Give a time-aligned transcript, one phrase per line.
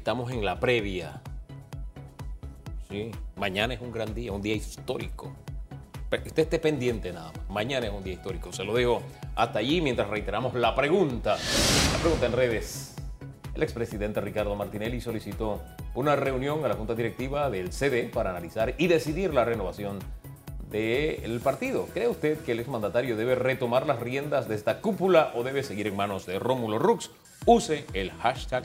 [0.00, 1.20] estamos en la previa.
[2.88, 5.36] Sí, mañana es un gran día, un día histórico.
[6.08, 7.50] Pero Usted esté pendiente nada más.
[7.50, 8.50] Mañana es un día histórico.
[8.50, 9.02] Se lo digo
[9.36, 11.36] hasta allí mientras reiteramos la pregunta.
[11.92, 12.94] La pregunta en redes.
[13.54, 15.60] El expresidente Ricardo Martinelli solicitó
[15.94, 19.98] una reunión a la Junta Directiva del CD para analizar y decidir la renovación
[20.70, 21.88] del partido.
[21.92, 25.88] ¿Cree usted que el exmandatario debe retomar las riendas de esta cúpula o debe seguir
[25.88, 27.10] en manos de Rómulo Rux?
[27.44, 28.64] Use el hashtag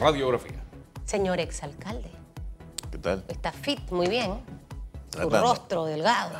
[0.00, 0.56] radiografía.
[1.04, 2.10] Señor exalcalde,
[2.90, 3.24] ¿Qué tal?
[3.28, 4.40] está fit, muy bien.
[5.10, 6.30] Su rostro delgado.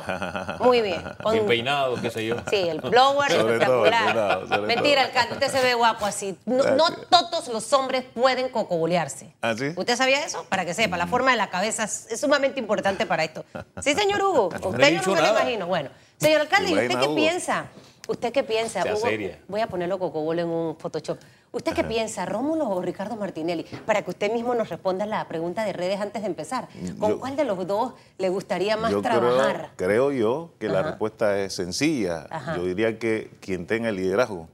[0.63, 1.01] Muy bien.
[1.23, 2.35] Con- Bien peinado, qué sé yo.
[2.47, 4.05] Sí, el blower Sobre todo, espectacular.
[4.05, 5.07] peinado, sobre Mentira, todo.
[5.07, 6.37] alcalde, usted se ve guapo así.
[6.45, 9.33] No, no todos los hombres pueden cocobolearse.
[9.41, 9.71] ¿Ah, sí?
[9.75, 10.45] ¿Usted sabía eso?
[10.47, 13.45] Para que sepa, la forma de la cabeza es, sumamente importante para esto.
[13.81, 14.49] Sí, señor Hugo.
[14.61, 15.65] no Usted yo no me lo imagino.
[15.65, 17.15] Bueno, señor alcalde, ¿y usted qué Hugo.
[17.15, 17.65] piensa?
[18.07, 18.83] ¿Usted qué piensa?
[18.83, 19.39] Sea Hugo, seria.
[19.47, 21.17] Voy a ponerlo cocobolo en un Photoshop.
[21.51, 23.65] ¿Usted qué piensa, Rómulo o Ricardo Martinelli?
[23.85, 26.67] Para que usted mismo nos responda la pregunta de redes antes de empezar.
[26.99, 29.71] ¿Con Yo- cuál de los dos le gustaría más yo trabajar?
[29.75, 32.27] creo, creo yo que la respuesta es sencilla.
[32.29, 32.55] Ajá.
[32.57, 34.47] Yo diría que quien tenga el liderazgo.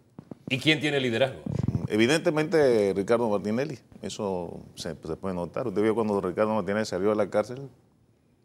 [0.50, 1.40] ¿Y quién tiene liderazgo?
[1.88, 5.68] Evidentemente Ricardo Martinelli, eso se, se puede notar.
[5.68, 7.70] Usted vio cuando Ricardo Martinelli salió de la cárcel,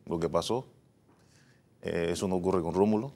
[0.06, 0.64] lo que pasó.
[1.82, 3.12] Eh, eso no ocurre con Rómulo.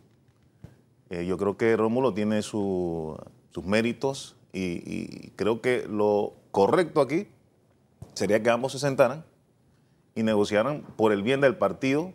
[1.10, 3.18] Eh, yo creo que Rómulo tiene su-
[3.50, 7.26] sus méritos y, y creo que lo correcto aquí
[8.14, 9.24] sería que ambos se sentaran
[10.14, 12.12] y negociaran por el bien del partido,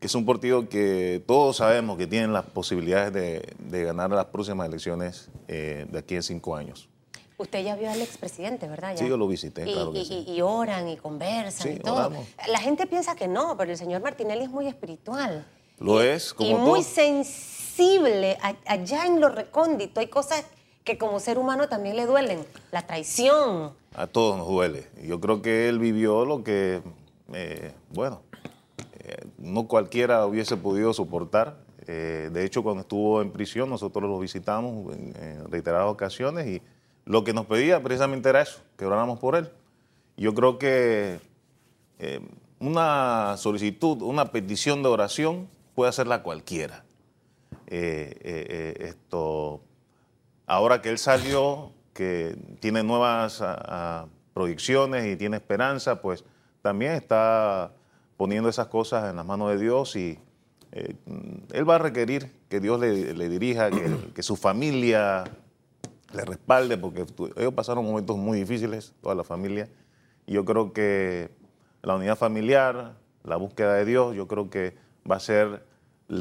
[0.00, 4.26] que es un partido que todos sabemos que tiene las posibilidades de, de ganar las
[4.26, 6.88] próximas elecciones eh, de aquí en cinco años.
[7.38, 8.92] Usted ya vio al expresidente, ¿verdad?
[8.92, 8.98] Ya.
[8.98, 10.24] Sí, yo lo visité, y, claro que y- sí.
[10.28, 11.94] y- y oran y conversan Sí, y todo.
[11.96, 12.26] oramos.
[12.48, 15.44] La gente piensa que no, pero el señor Martinelli es muy espiritual.
[15.80, 18.38] Lo es, como Y muy sensible.
[18.66, 20.44] Allá en lo recóndito hay cosas
[20.84, 22.44] que como ser humano también le duelen.
[22.70, 23.72] La traición.
[23.94, 24.86] A todos nos duele.
[25.02, 26.82] Yo creo que él vivió lo que,
[27.32, 28.20] eh, bueno,
[29.00, 31.56] eh, no cualquiera hubiese podido soportar.
[31.86, 36.62] Eh, de hecho, cuando estuvo en prisión, nosotros lo visitamos en, en reiteradas ocasiones y
[37.06, 39.50] lo que nos pedía precisamente era eso, que oráramos por él.
[40.16, 41.18] Yo creo que
[42.60, 46.84] una solicitud, una petición de oración puede hacerla cualquiera.
[47.66, 49.60] Esto,
[50.46, 56.24] ahora que él salió, que tiene nuevas ah, ah, proyecciones y tiene esperanza, pues
[56.62, 57.72] también está
[58.16, 60.18] poniendo esas cosas en las manos de Dios y
[60.72, 60.94] eh,
[61.52, 65.24] él va a requerir que Dios le, dirija, que, su familia
[66.12, 67.06] le respalde, porque
[67.36, 69.68] ellos pasaron momentos muy difíciles, toda la familia,
[70.26, 71.30] y yo creo que
[71.82, 74.76] la unidad familiar, la búsqueda de Dios, yo creo que
[75.08, 75.64] va a ser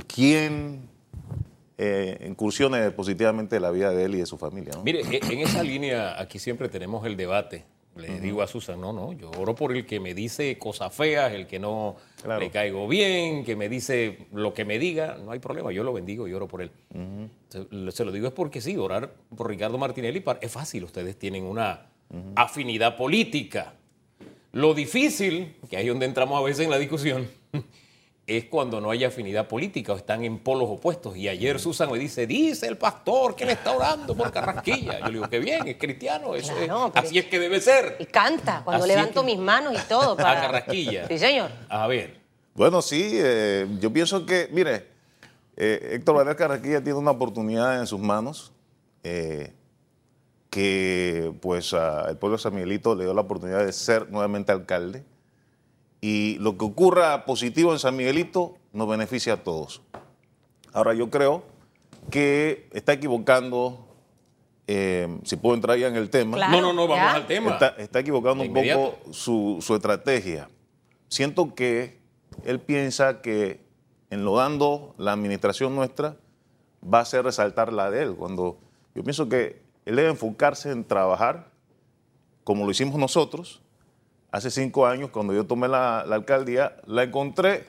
[0.08, 0.90] quien
[1.78, 4.74] eh, incursione positivamente en la vida de él y de su familia.
[4.76, 4.84] ¿no?
[4.84, 7.66] Mire, e- en esa línea aquí siempre tenemos el debate.
[7.96, 11.32] Le digo a Susan, no, no, yo oro por el que me dice cosas feas,
[11.32, 12.40] el que no Claro.
[12.40, 15.94] le caigo bien, que me dice lo que me diga, no hay problema, yo lo
[15.94, 16.72] bendigo y oro por él.
[17.50, 21.44] se, se lo digo es porque sí, orar por Ricardo Martinelli es fácil, ustedes tienen
[21.44, 21.86] una
[22.36, 23.76] afinidad política.
[24.54, 27.28] Lo difícil, que ahí es donde entramos a veces en la discusión,
[28.26, 31.18] es cuando no hay afinidad política o están en polos opuestos.
[31.18, 35.00] Y ayer Susan me dice, dice el pastor que le está orando por Carrasquilla.
[35.00, 37.98] Yo le digo, qué bien, es cristiano, eso es- Claro, así es que debe ser.
[38.00, 40.14] Y canta cuando Así levanto que- mis manos y todo.
[40.14, 40.42] A Para...
[40.42, 41.08] Carrasquilla.
[41.08, 41.52] Sí, señor.
[41.70, 42.22] A ver,
[42.56, 44.86] Bueno, sí, eh, yo pienso que, mire,
[45.58, 48.52] eh, Héctor Varela Carraquilla tiene una oportunidad en sus manos
[49.04, 49.52] eh,
[50.50, 54.52] que pues a- el pueblo de San Miguelito le dio la oportunidad de ser nuevamente
[54.52, 55.04] alcalde
[56.04, 59.82] y lo que ocurra positivo en San Miguelito nos beneficia a todos.
[60.74, 61.44] Ahora yo creo
[62.12, 63.88] que está equivocando,
[64.68, 67.14] eh, si puedo entrar ya en el tema, Claro, no, no, no, vamos ya.
[67.14, 67.52] al tema.
[67.52, 70.50] Está, está equivocando un poco su, su estrategia.
[71.08, 72.02] Siento que
[72.44, 73.62] él piensa que
[74.10, 76.18] enlodando la administración nuestra
[76.84, 78.60] va a hacer resaltar la de él, cuando
[78.94, 81.50] yo pienso que él debe enfocarse en trabajar
[82.44, 83.62] como lo hicimos nosotros.
[84.34, 87.66] Hace cinco años, cuando yo tomé la, la alcaldía, la encontré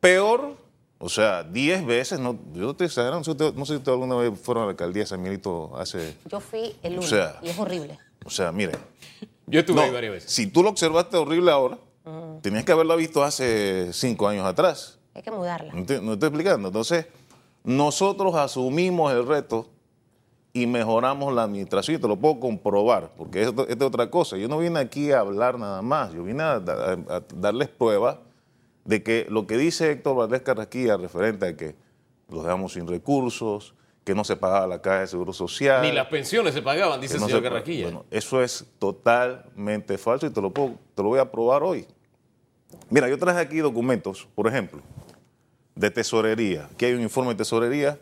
[0.00, 0.56] peor,
[0.98, 3.72] o sea, diez veces, no, yo no estoy exagerando, no sé si ustedes- no sé
[3.72, 6.96] si ustedes alguna vez fueron a la alcaldía de San Miguelito hace, Yo fui el
[6.96, 7.98] lunes sea, y es horrible.
[8.26, 8.72] o sea, mire,
[9.46, 10.30] yo estuve no, ahí varias veces.
[10.30, 11.78] Si tú lo observaste horrible ahora,
[12.42, 14.98] tenías que haberlo visto hace cinco años atrás.
[15.14, 15.72] Hay que mudarla.
[15.72, 16.68] ¿No te, no estoy explicando?
[16.68, 17.06] Entonces,
[17.64, 19.68] nosotros asumimos el reto
[20.52, 21.96] y mejoramos la administración.
[21.96, 24.36] Y te lo puedo comprobar, porque esto, esto es otra cosa.
[24.36, 26.12] Yo no vine aquí a hablar nada más.
[26.12, 28.20] Yo vine a, da- a- a darles prueba
[28.84, 31.76] de que lo que dice Héctor Valdés Carrasquilla referente a que
[32.30, 33.74] los dejamos sin recursos,
[34.04, 35.82] que no se pagaba la caja de seguro social.
[35.82, 37.84] Ni las pensiones se pagaban, dice el no señor se Carraquilla.
[37.84, 41.86] Bueno, eso es totalmente falso y te lo, puedo- te lo voy a probar hoy.
[42.90, 44.80] Mira, yo traje aquí documentos, por ejemplo,
[45.74, 46.68] de tesorería.
[46.72, 47.98] Aquí hay un informe de tesorería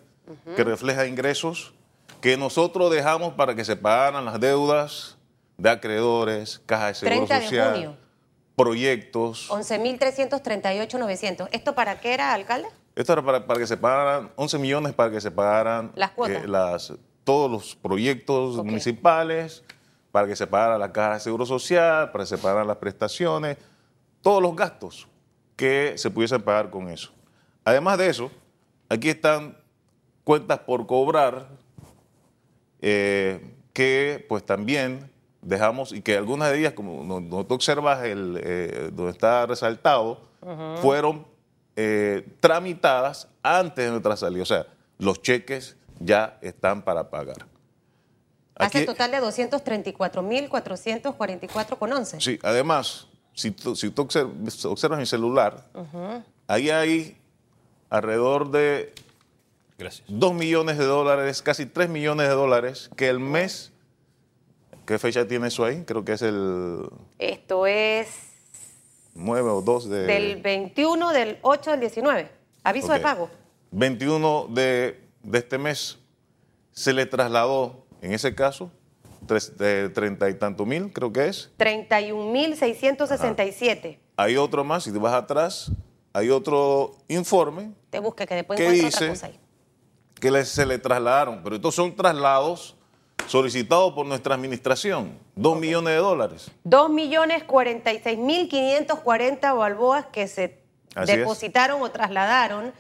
[0.57, 1.73] que refleja ingresos
[2.21, 5.17] que nosotros dejamos para que se pagaran las deudas
[5.57, 7.97] de acreedores, caja de seguro 30 de social, junio.
[8.55, 9.49] proyectos.
[9.51, 11.49] 11.338.900.
[11.53, 12.69] ¿Esto para qué era, alcalde?
[12.95, 16.47] Esto era para, para que se pagaran 11 millones para que se pagaran Las cuotas.
[16.47, 19.63] las, todos los proyectos municipales,
[20.13, 23.59] para que se pagara la caja de seguro social, para que se pagaran las prestaciones,
[24.23, 25.09] todos los gastos
[25.57, 27.13] que se pudiesen pagar con eso.
[27.65, 28.31] Además de eso,
[28.89, 29.59] aquí están
[30.25, 31.49] cuentas por cobrar
[32.81, 33.41] eh,
[33.73, 35.11] que pues también
[35.43, 39.47] dejamos y que algunas de ellas, como no, no tú observas el, eh, donde está
[39.47, 40.21] resaltado,
[40.81, 41.27] fueron
[41.77, 44.43] eh, tramitadas antes de nuestra salida.
[44.43, 44.67] O sea,
[44.99, 47.47] los cheques ya están para pagar.
[48.57, 52.21] Hace Aquí- total de 234.444,11.
[52.21, 54.31] Sí, además, si tú, si tú obser-
[54.71, 55.65] observas mi celular,
[56.47, 57.19] ahí hay
[57.91, 58.95] alrededor de
[59.79, 60.05] Gracias.
[60.09, 63.73] 2 millones de dólares, casi 3 millones de dólares, que el mes,
[64.87, 65.85] ¿qué fecha tiene eso ahí?
[65.85, 66.89] Creo que es el
[67.19, 68.09] Esto es
[69.15, 70.07] 9 o 2 de...
[70.07, 72.31] del 21, del 8, del 19.
[72.65, 73.29] Aviso de pago.
[73.73, 75.99] 21 de, de este mes
[76.73, 78.71] se le trasladó, en ese caso,
[79.27, 81.51] tres- de 30 y tanto mil, creo que es.
[81.59, 83.99] 31.667.
[84.17, 85.71] Hay otro más, si te vas atrás,
[86.13, 89.09] hay otro informe Te busque que después ¿Qué encuentro otra dice?
[89.11, 89.41] cosa ahí.
[90.21, 92.75] Que se le trasladaron, pero estos son traslados
[93.27, 96.51] solicitados por nuestra administración, 2 millones de dólares.
[96.65, 100.61] 2.046.540 balboas que se
[100.95, 101.19] Así es.
[101.19, 102.73] depositaron o trasladaron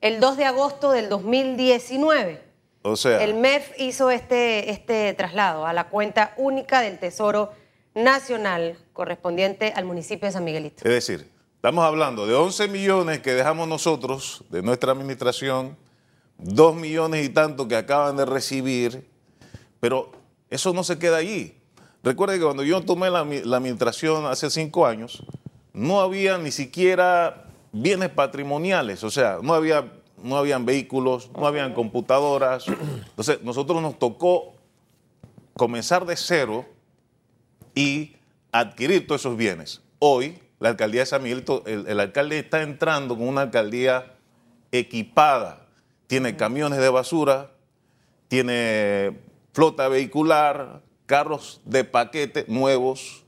[0.00, 2.42] el 2 de agosto del 2019.
[2.82, 7.52] O sea, El MEF hizo este, este traslado a la cuenta única del Tesoro
[7.94, 10.76] Nacional correspondiente al municipio de San Miguelito.
[10.84, 15.76] es decir, estamos hablando de 11 millones que dejamos nosotros de nuestra administración,
[16.38, 19.08] 2 millones y tanto que acaban de recibir,
[19.80, 20.12] pero
[20.50, 21.56] eso no se queda allí.
[22.02, 25.24] Recuerde que cuando yo tomé la, la administración hace cinco años,
[25.72, 29.84] no había ni siquiera bienes patrimoniales, o sea, no había
[30.22, 32.66] no habían vehículos, no habían computadoras.
[32.66, 34.54] Entonces, nosotros nos tocó
[35.54, 36.66] comenzar de cero
[37.74, 38.16] y
[38.52, 39.80] adquirir todos esos bienes.
[39.98, 44.14] Hoy, la alcaldía de San Miguelito, el, el alcalde está entrando con una alcaldía
[44.72, 45.66] equipada.
[46.08, 47.52] Tiene camiones de basura,
[48.26, 49.16] tiene
[49.52, 53.24] flota vehicular, carros de paquete nuevos,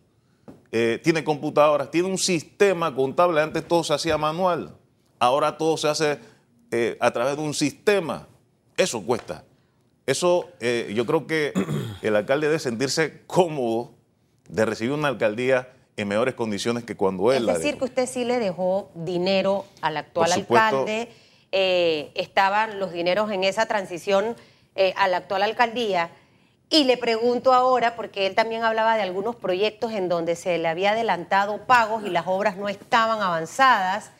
[0.73, 3.41] eh, tiene computadoras, tiene un sistema contable.
[3.41, 4.77] Antes todo se hacía manual,
[5.19, 6.19] ahora todo se hace
[6.71, 8.29] eh, a través de un sistema.
[8.77, 9.44] Eso cuesta.
[10.06, 11.53] Eso eh, yo creo que
[12.03, 13.93] el alcalde debe sentirse cómodo
[14.49, 18.25] de recibir una alcaldía en mejores condiciones que cuando él Es decir, que usted sí
[18.25, 20.87] le dejó dinero al actual Por supuesto.
[21.52, 24.37] Eh, estaban los dineros en esa transición
[24.75, 26.11] eh, a la actual alcaldía.
[26.73, 30.69] Y le pregunto ahora, porque él también hablaba de algunos proyectos en donde se le
[30.69, 34.12] había adelantado pagos y las obras no estaban avanzadas.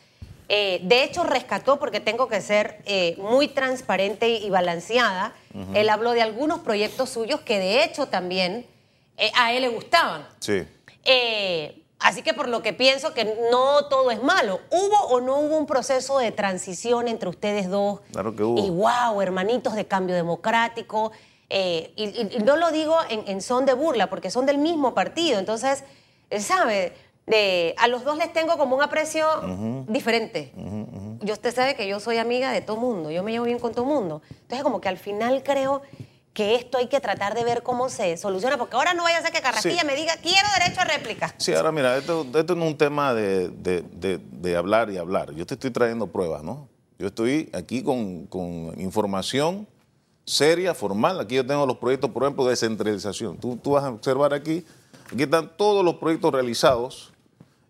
[0.49, 5.33] Eh, de hecho, rescató, porque tengo que ser eh, muy transparente y balanceada,
[5.75, 8.67] él habló de algunos proyectos suyos que de hecho también
[9.17, 10.27] eh, a él le gustaban.
[10.41, 10.67] Sí.
[12.01, 14.61] Así que por lo que pienso que no todo es malo.
[14.71, 18.01] ¿Hubo o no hubo un proceso de transición entre ustedes dos?
[18.13, 18.59] Claro que hubo.
[18.59, 21.13] Y wow, hermanitos de cambio democrático.
[21.51, 24.59] Eh, y, y- y no lo digo en, en son de burla, porque son del
[24.59, 25.39] mismo partido.
[25.39, 25.85] Entonces,
[26.31, 26.95] él sabe,
[27.27, 29.27] de, a los dos les tengo como un aprecio
[29.89, 30.53] diferente.
[31.21, 33.73] Yo usted sabe que yo soy amiga de todo mundo, yo me llevo bien con
[33.75, 34.23] todo mundo.
[34.31, 35.83] Entonces, como que al final creo
[36.33, 39.23] que esto hay que tratar de ver cómo se soluciona, porque ahora no vaya a
[39.23, 39.87] ser que Carrasquilla Sí.
[39.87, 41.35] me diga, quiero derecho a réplica.
[41.39, 44.97] Sí, ahora mira, esto, esto no es un tema de, de- de- de hablar y
[44.97, 45.33] hablar.
[45.35, 46.69] Yo te estoy trayendo pruebas, ¿no?
[46.99, 49.67] Yo estoy aquí con, con información
[50.25, 51.19] seria, formal.
[51.19, 53.37] Aquí yo tengo los proyectos, por ejemplo, de descentralización.
[53.39, 54.65] Tú, tú vas a observar aquí,
[55.13, 57.13] aquí están todos los proyectos realizados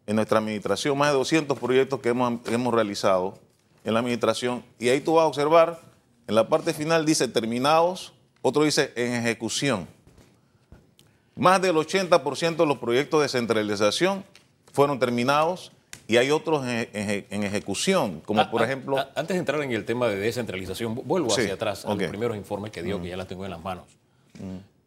[0.07, 3.39] en nuestra administración, más de 200 proyectos que hemos, hemos realizado
[3.85, 4.63] en la administración.
[4.79, 5.81] Y ahí tú vas a observar,
[6.27, 8.13] en la parte final dice terminados,
[8.43, 9.87] otro dice en ejecución.
[11.37, 14.25] Más del 80% de los proyectos de descentralización
[14.73, 15.73] fueron terminados
[16.07, 18.99] y hay otros en, en- en ejecución, como Ah, por ah, ejemplo...
[18.99, 21.89] ah, antes de entrar en el tema de descentralización, vu- vuelvo Sí, hacia atrás a
[21.89, 21.97] ok.
[21.97, 22.01] Mm.
[22.01, 23.85] los primeros informes que dio, que ya las tengo en las manos.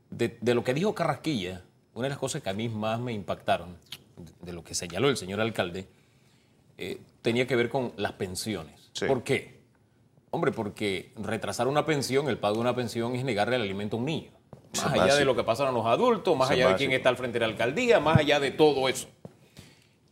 [0.10, 1.62] De, de lo que dijo Carrasquilla,
[1.96, 3.70] una de las cosas que a mí más me impactaron,
[4.18, 5.88] de, de lo que señaló el señor alcalde,
[6.78, 8.90] eh, tenía que ver con las pensiones.
[8.94, 9.06] Sí.
[9.06, 9.53] ¿Por qué?
[10.34, 14.00] Hombre, porque retrasar una pensión, el pago de una pensión es negarle el alimento a
[14.00, 14.32] un niño.
[14.78, 17.18] Más allá de lo que pasa a los adultos, más allá de quién está al
[17.18, 19.08] frente de la alcaldía, más allá de todo eso.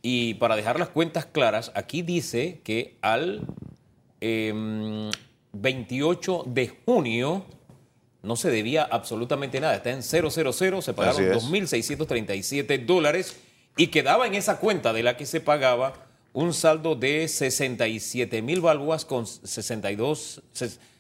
[0.03, 3.47] Y para dejar las cuentas claras, aquí dice que al
[4.19, 5.09] em,
[5.53, 7.43] 28 de junio
[8.21, 9.73] no se debía absolutamente nada.
[9.73, 10.31] Está en 000,
[10.83, 11.51] se pagaron Así es.
[11.51, 13.41] 2.637 dólares
[13.75, 18.61] y quedaba en esa cuenta de la que se pagaba un saldo de 67 mil
[18.61, 20.41] balboas con 62,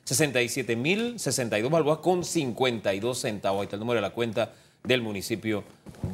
[0.03, 3.61] 67 mil 62 balboas con 52 centavos.
[3.61, 5.63] Ahí está el número de la cuenta del municipio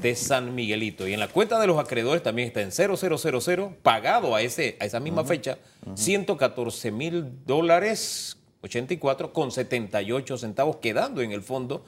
[0.01, 1.07] de San Miguelito.
[1.07, 4.85] Y en la cuenta de los acreedores también está en 0000, pagado a, ese, a
[4.85, 5.57] esa misma fecha,
[5.95, 11.85] 114 mil dólares 84 con 78 centavos, quedando en el fondo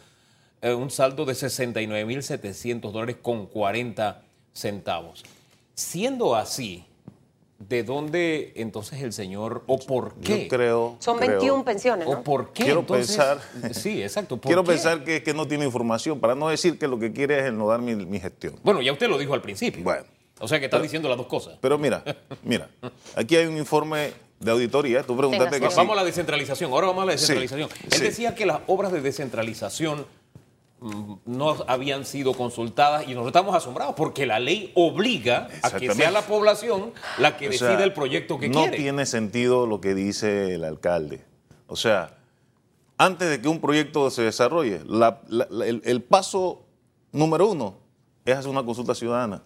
[0.62, 4.22] eh, un saldo de 69 mil 700 dólares con 40
[4.54, 5.24] centavos.
[5.76, 6.86] Siendo así,
[7.60, 10.44] ¿de dónde entonces el señor o por qué?
[10.44, 10.96] Yo creo.
[11.00, 12.64] Son creo- 21 pensiones, ¿O por qué?
[12.64, 13.18] Quiero entonces?
[13.18, 13.40] pensar-
[13.74, 14.38] Sí, exacto.
[14.38, 14.72] ¿por Quiero qué?
[14.72, 17.82] pensar que, que no tiene información, para no decir que lo que quiere es enlodar
[17.82, 18.56] mi, mi gestión.
[18.64, 19.84] Bueno, ya usted lo dijo al principio.
[19.84, 20.06] Bueno.
[20.42, 21.58] O sea que está diciendo las dos cosas.
[21.60, 22.02] Pero mira,
[22.44, 22.70] mira,
[23.16, 25.04] aquí hay un informe de auditoría.
[25.04, 25.78] Tú preguntaste Tenga que sí.
[25.78, 26.72] Vamos a la descentralización.
[26.72, 27.70] Ahora vamos a la Sí, descentralización.
[27.84, 28.04] Él sí.
[28.06, 30.06] decía que las obras de descentralización
[31.26, 36.10] no habían sido consultadas y nosotros estamos asombrados porque la ley obliga a que sea
[36.12, 38.78] la población la que O sea, decida el proyecto que no quiere.
[38.78, 41.26] tiene sentido lo que dice el alcalde.
[41.68, 42.18] O sea,
[42.98, 46.66] antes de que un proyecto se desarrolle, la- la- la- el, el paso
[47.12, 47.76] número uno
[48.26, 49.42] es hacer una consulta ciudadana.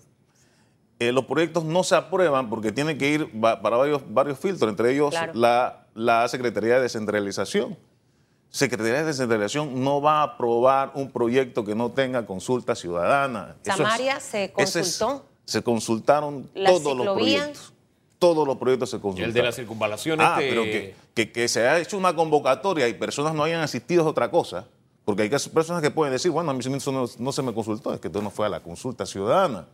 [0.99, 4.69] Eh, los proyectos no se aprueban porque tienen que ir va- para varios, varios filtros,
[4.69, 5.33] entre ellos Claro.
[5.35, 7.77] la, la Secretaría de Descentralización.
[8.57, 13.55] Secretaría de Descentralización no va a aprobar un proyecto que no tenga consulta ciudadana.
[13.65, 15.25] Es- Samaria se es- consultó.
[15.43, 17.73] se consultaron La todos los proyectos.
[18.19, 19.29] Todos los proyectos se Y consultaron.
[19.29, 22.87] el de la circunvalación Ah, este- pero que, que- que se ha hecho una convocatoria
[22.87, 24.67] y personas no hayan asistido es otra cosa.
[25.03, 27.55] Porque hay que- personas que pueden decir, bueno, a mí eso no, no se me
[27.55, 29.65] consultó, es que esto no fue a la consulta ciudadana.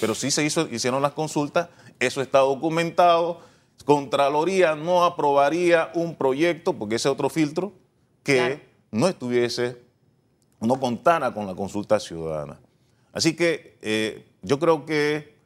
[0.00, 1.68] Pero sí se hizo, hicieron las consultas,
[2.00, 3.38] eso está documentado.
[3.84, 7.72] Contraloría no aprobaría un proyecto, porque ese es otro filtro,
[8.26, 8.60] que Claro.
[8.90, 9.76] no estuviese,
[10.60, 12.58] no contara con la consulta ciudadana.
[13.12, 15.36] Así que eh, yo creo que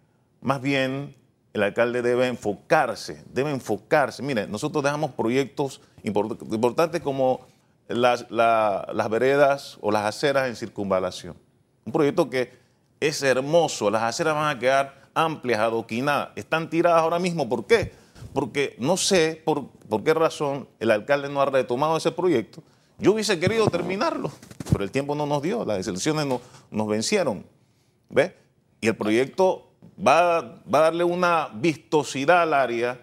[0.41, 1.15] más bien
[1.53, 4.23] el alcalde debe enfocarse, debe enfocarse.
[4.23, 7.47] Mire, nosotros dejamos proyectos import- importantes como
[7.87, 11.37] las, la- las veredas o las aceras en circunvalación.
[11.85, 12.53] Un proyecto que
[13.01, 17.47] es hermoso, las aceras van a quedar amplias, adoquinadas, están tiradas ahora mismo.
[17.49, 17.93] ¿Por qué?
[18.33, 22.63] Porque no sé por, por qué razón el alcalde no ha retomado ese proyecto.
[22.99, 24.31] Yo hubiese querido terminarlo,
[24.71, 27.45] pero el tiempo no nos dio, las elecciones no- nos vencieron.
[28.11, 28.33] ¿Ves?
[28.81, 29.71] Y el proyecto
[30.07, 30.41] va,
[30.73, 33.01] va a darle una vistosidad al área.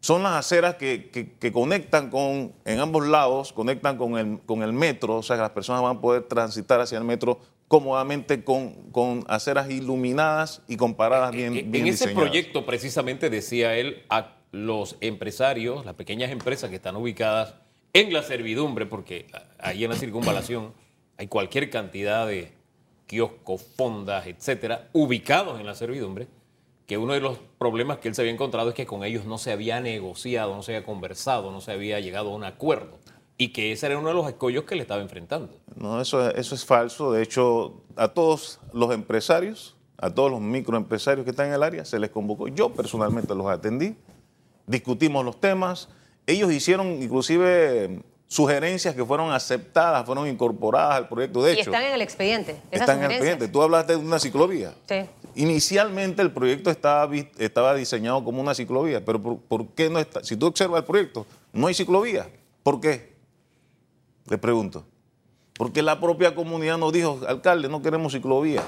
[0.00, 4.62] Son las aceras que, que- que conectan con, en ambos lados, conectan con el, con
[4.62, 7.38] el metro, o sea que las personas van a poder transitar hacia el metro
[7.68, 12.28] cómodamente con, con aceras iluminadas y comparadas bien, en, bien en ese diseñadas.
[12.30, 17.54] proyecto precisamente decía él a los empresarios, las pequeñas empresas que están ubicadas
[17.92, 19.26] en la servidumbre, porque
[19.58, 20.72] ahí en la circunvalación
[21.16, 22.52] hay cualquier cantidad de
[23.06, 26.28] kioscos, fondas, etcétera, ubicados en la servidumbre,
[26.86, 29.38] que uno de los problemas que él se había encontrado es que con ellos no
[29.38, 32.98] se había negociado, no se había conversado, no se había llegado a un acuerdo.
[33.36, 35.56] Y que ese era uno de los escollos que le estaba enfrentando.
[35.76, 37.12] No, eso, eso es falso.
[37.12, 41.84] De hecho, a todos los empresarios, a todos los microempresarios que están en el área,
[41.84, 42.48] se les convocó.
[42.48, 43.96] Yo personalmente los atendí,
[44.70, 45.88] discutimos los temas.
[46.26, 51.42] Ellos hicieron inclusive sugerencias que fueron aceptadas, fueron incorporadas al proyecto.
[51.42, 52.52] De y hecho, están en el expediente.
[52.70, 53.48] Esas están en el expediente.
[53.48, 54.72] Tú hablaste de una ciclovía.
[54.88, 55.04] Sí.
[55.34, 60.22] Inicialmente el proyecto estaba, estaba diseñado como una ciclovía, pero por, por qué no está?
[60.22, 62.28] Si tú observas el proyecto, no hay ciclovía.
[62.62, 63.14] ¿Por qué?
[64.26, 64.84] Le pregunto.
[65.54, 68.62] Porque la propia comunidad nos dijo, alcalde, no queremos ciclovía,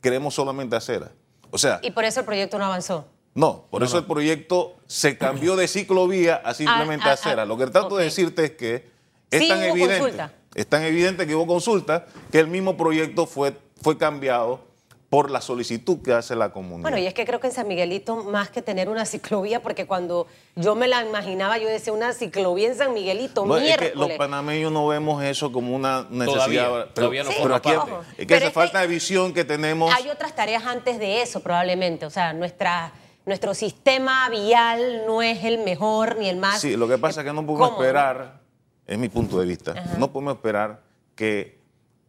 [0.00, 1.12] queremos solamente acera.
[1.50, 3.06] O sea, Y por eso el proyecto no avanzó.
[3.34, 7.42] No, por eso el proyecto se cambió de ciclovía a simplemente Ah, ah, acera.
[7.42, 8.86] ah, Lo que trato de decirte es que
[9.30, 10.32] es Sí tan hubo evidente, consulta.
[10.54, 14.72] es tan evidente que hubo consulta que el mismo proyecto fue, fue cambiado
[15.10, 16.82] por la solicitud que hace la comunidad.
[16.82, 19.86] Bueno, y es que creo que en San Miguelito, más que tener una ciclovía, porque
[19.86, 20.26] cuando
[20.56, 23.92] yo me la imaginaba, yo decía una ciclovía en San Miguelito, es miércoles.
[23.92, 26.34] que los panameños no vemos eso como una necesidad.
[26.34, 28.92] Todavía, pero, todavía no pero forma aquí es que Pero esa es falta que de
[28.94, 29.94] visión que tenemos.
[29.94, 32.06] Hay otras tareas antes de eso, probablemente.
[32.06, 32.92] O sea, nuestra,
[33.26, 36.60] nuestro sistema vial no es el mejor ni el más.
[36.60, 38.40] Sí, lo que pasa es que no podemos esperar,
[38.86, 40.80] es mi punto de vista, no podemos esperar
[41.14, 41.58] que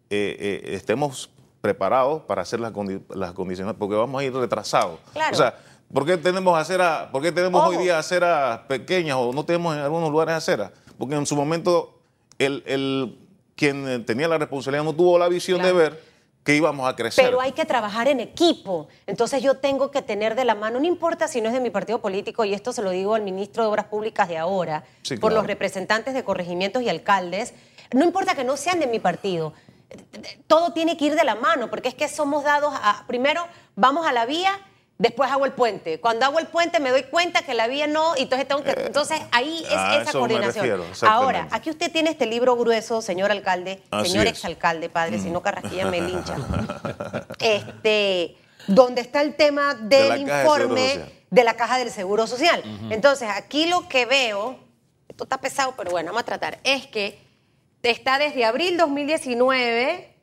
[0.10, 1.29] eh, eh, estemos
[1.62, 5.00] preparados para hacer las, condi- las condiciones, porque vamos a ir retrasados.
[5.13, 5.34] Claro.
[5.34, 5.55] O sea,
[5.91, 7.72] ¿por qué tenemos acera, por qué tenemos Ojo.
[7.72, 10.72] hoy día aceras pequeñas o no tenemos en algunos lugares aceras?
[10.98, 12.00] porque en su momento
[12.39, 13.17] el, el-
[13.57, 15.75] quien tenía la responsabilidad no tuvo la visión Claro.
[15.77, 16.03] de ver
[16.45, 17.25] que íbamos a crecer.
[17.25, 18.87] Pero hay que trabajar en equipo.
[19.07, 21.71] Entonces yo tengo que tener de la mano, no importa si no es de mi
[21.71, 25.15] partido político, y esto se lo digo al ministro de Obras Públicas de ahora, Sí,
[25.17, 25.41] por claro.
[25.41, 27.55] los representantes de corregimientos y alcaldes,
[27.91, 29.53] no importa que no sean de mi partido,
[30.45, 33.43] todo tiene que ir de la mano, porque es que somos dados a, primero
[33.75, 34.51] vamos a la vía,
[34.97, 35.99] después hago el puente.
[35.99, 38.71] Cuando hago el puente me doy cuenta que la vía no, y entonces tengo que,
[38.71, 40.65] entonces ahí es a esa eso me coordinación.
[40.65, 40.85] refiero.
[41.07, 44.33] Ahora, aquí usted tiene este libro grueso, señor alcalde, Así señor es.
[44.33, 44.35] Mm.
[44.35, 46.35] exalcalde, padre, si no Carrasquilla me lincha.
[47.39, 48.37] este,
[48.67, 52.63] donde está el tema De del de informe de la caja del Seguro Social.
[52.89, 54.57] Entonces, aquí lo que veo,
[55.09, 57.19] esto está pesado, pero bueno, vamos a tratar, es que
[57.83, 60.15] está desde abril 2019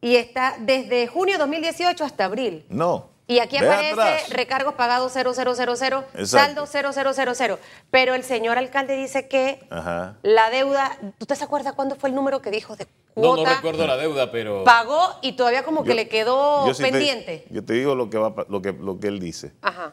[0.00, 2.64] y está desde junio 2018 hasta abril.
[2.68, 3.09] No.
[3.30, 4.28] Y aquí Ve aparece atrás.
[4.30, 6.26] recargos pagados 0000, Exacto.
[6.26, 7.58] saldo 0000.
[7.90, 10.16] Pero el señor alcalde dice que Ajá.
[10.22, 13.50] la deuda, ¿usted se acuerda cuándo fue el número que dijo de No, cuota?
[13.50, 14.64] no recuerdo la deuda, pero.
[14.64, 17.44] Pagó y todavía como que Yo- le quedó yo sí te- pendiente.
[17.50, 19.52] yo te digo lo que, va, lo, que, lo que él dice.
[19.62, 19.92] Ajá.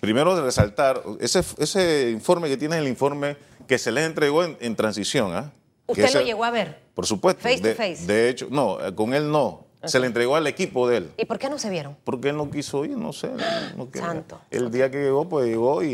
[0.00, 3.36] Primero, de resaltar, ese, ese informe que tiene es el informe
[3.68, 5.34] que se le entregó en, en transición.
[5.34, 5.52] ¿ah?
[5.86, 6.80] Que ¿Usted ese- lo llegó a ver?
[6.94, 7.42] Por supuesto.
[7.42, 8.06] Face to de, face.
[8.06, 9.63] de hecho, no, eh, con él no.
[9.88, 11.10] Se le entregó al equipo de él.
[11.16, 11.96] ¿Y por qué no se vieron?
[12.04, 13.28] Porque él no quiso ir, no sé.
[13.28, 14.08] no- no quería.
[14.08, 14.40] Santo.
[14.50, 15.88] El día que llegó, pues llegó y,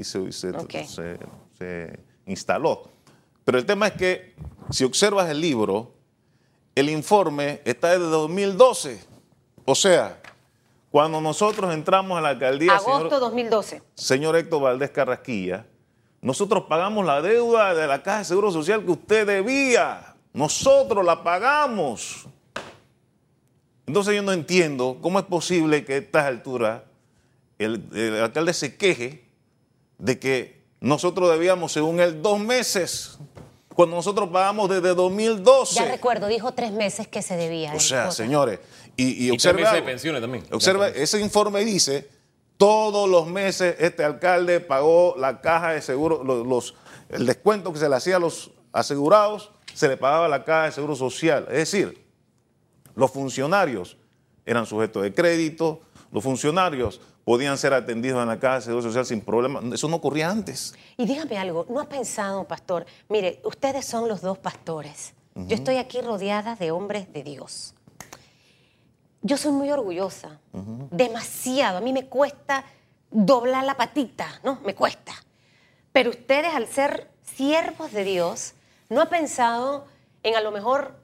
[0.00, 0.70] y se, y se- Ok.
[0.86, 1.18] se-
[1.58, 2.88] se instaló.
[3.44, 4.34] Pero el tema es que,
[4.70, 5.92] si observas el libro,
[6.74, 9.00] el informe está desde 2012.
[9.64, 10.20] O sea,
[10.90, 13.82] cuando nosotros entramos a la alcaldía, Agosto señor, 2012.
[13.94, 15.66] señor Héctor Valdés Carrasquilla,
[16.22, 20.14] nosotros pagamos la deuda de la Caja de Seguro Social que usted debía.
[20.32, 22.26] Nosotros la pagamos.
[23.86, 26.82] Entonces yo no entiendo cómo es posible que a estas alturas
[27.58, 29.24] el, el alcalde se queje
[29.98, 33.18] de que nosotros debíamos, según él, dos meses,
[33.74, 35.74] cuando nosotros pagamos desde 2012.
[35.76, 37.72] Ya recuerdo, dijo tres meses que se debía.
[37.74, 38.58] O sea, señores,
[38.96, 40.44] y, y Y meses de pensiones también.
[40.52, 42.08] Observa, ese informe dice,
[42.58, 46.74] todos los meses este alcalde pagó la caja de seguro, los, los-
[47.08, 50.64] el descuento que se le hacía a los asegurados, se le pagaba a la caja
[50.66, 51.46] de seguro social.
[51.50, 52.05] Es decir,
[52.96, 53.96] los funcionarios
[54.44, 59.04] eran sujetos de crédito, los funcionarios podían ser atendidos en la caja de seguro social
[59.04, 59.60] sin problema.
[59.72, 60.74] Eso no ocurría antes.
[60.96, 62.86] Y dígame algo, ¿no ha pensado, pastor?
[63.08, 65.12] Mire, ustedes son los dos pastores.
[65.34, 67.74] Yo estoy aquí rodeada de hombres de Dios.
[69.20, 70.40] Yo soy muy orgullosa,
[70.90, 71.78] demasiado.
[71.78, 72.64] A mí me cuesta
[73.10, 74.60] doblar la patita, ¿no?
[74.64, 75.12] Me cuesta.
[75.92, 78.54] Pero ustedes, al ser siervos de Dios,
[78.88, 79.86] ¿no ha pensado
[80.22, 80.95] en a lo mejor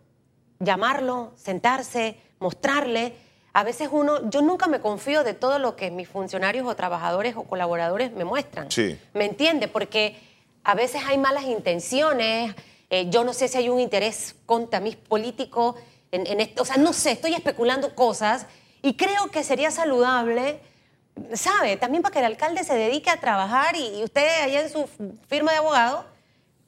[0.62, 3.14] llamarlo, sentarse, mostrarle?
[3.52, 7.36] A veces uno, yo nunca me confío de todo lo que mis funcionarios o trabajadores
[7.36, 8.70] o colaboradores me muestran.
[8.70, 8.98] Sí.
[9.12, 9.68] ¿Me entiende?
[9.68, 10.16] Porque
[10.64, 12.54] a veces hay malas intenciones,
[12.88, 15.76] eh, yo no sé si hay un interés contra mis políticos,
[16.10, 18.46] en, en esto, o sea, no sé, estoy especulando cosas
[18.82, 20.60] y creo que sería saludable,
[21.32, 21.76] ¿sabe?
[21.76, 24.88] También para que el alcalde se dedique a trabajar y, y usted allá en su
[25.26, 26.04] firma de abogado,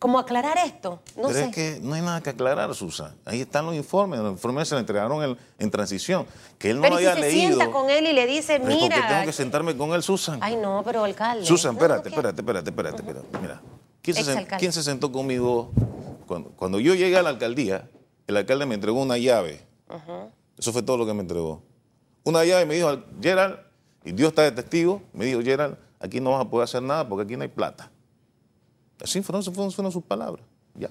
[0.05, 1.45] como aclarar esto, no Pero sé.
[1.47, 3.17] es que no hay nada que aclarar, Susan.
[3.25, 4.21] Ahí están los informes.
[4.21, 6.27] Los informes se le entregaron en, en transición.
[6.59, 7.47] Que él no Pero lo ¿y si se leído.
[7.57, 9.09] sienta con él y le dice, es porque mira...
[9.09, 10.39] tengo que sentarme con él, Susan.
[10.43, 11.47] Ay, no, pero alcalde.
[11.47, 13.39] Susan, espérate, no, espérate, espérate, espérate, espérate.
[13.41, 13.63] Mira,
[14.03, 15.71] ¿quién se, quién sentó conmigo?
[16.27, 17.89] Cuando, cuando yo llegué a la alcaldía,
[18.27, 19.63] el alcalde me entregó una llave.
[20.59, 21.63] Eso fue todo lo que me entregó.
[22.25, 23.57] Una llave me dijo, Gerald,
[24.05, 27.09] y Dios está de testigo, me dijo, Gerald, aquí no vas a poder hacer nada
[27.09, 27.91] porque aquí no hay plata.
[29.03, 30.45] Así fueron, fueron, fueron sus palabras.
[30.75, 30.89] Ya.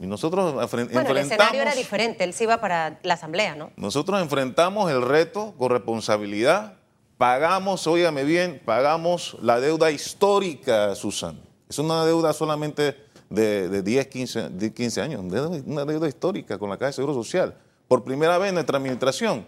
[0.00, 1.16] Y nosotros Bueno, el enfrentamos...
[1.20, 3.70] escenario era diferente, él se iba para la asamblea, ¿no?
[3.76, 6.74] Nosotros enfrentamos el reto con responsabilidad,
[7.18, 11.38] pagamos, óigame bien, pagamos la deuda histórica, Susan.
[11.68, 12.96] Es una deuda solamente
[13.28, 16.86] de, de 10, 15, de 15 años, una deuda- una deuda histórica con la Caja
[16.86, 17.54] de Seguro Social.
[17.86, 19.44] Por primera vez en nuestra administración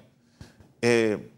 [0.82, 1.32] eh,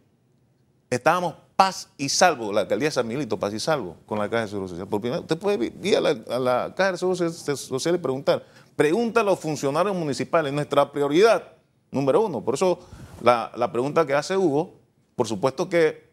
[0.90, 4.42] estábamos paz y salvo, la alcaldía de San Miguelito, paz y salvo, con la Caja
[4.42, 4.88] de Seguro Social.
[4.88, 8.44] Por primera, usted puede ir a la, a Caja de Seguro Social y preguntar.
[8.76, 11.44] Pregunta a los funcionarios municipales, nuestra prioridad,
[11.90, 12.44] número uno.
[12.44, 12.80] Por eso
[13.22, 14.74] la, la pregunta que hace Hugo,
[15.14, 16.10] por supuesto que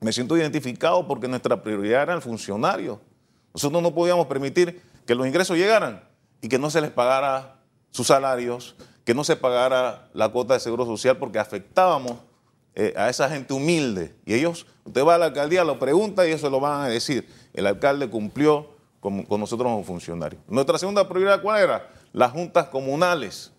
[0.00, 3.00] me siento identificado porque nuestra prioridad era el funcionario.
[3.52, 6.04] Nosotros no podíamos permitir que los ingresos llegaran
[6.40, 7.56] y que no se les pagara
[7.90, 12.18] sus salarios, que no se pagara la cuota de seguro social porque afectábamos
[12.74, 14.14] eh, a esa gente humilde.
[14.24, 17.28] Y ellos, usted va a la alcaldía, lo pregunta y se lo van a decir.
[17.52, 18.68] El alcalde cumplió
[19.00, 20.40] con, con nosotros como funcionarios.
[20.48, 21.90] Nuestra segunda prioridad, ¿cuál era?
[22.12, 23.52] Las juntas comunales,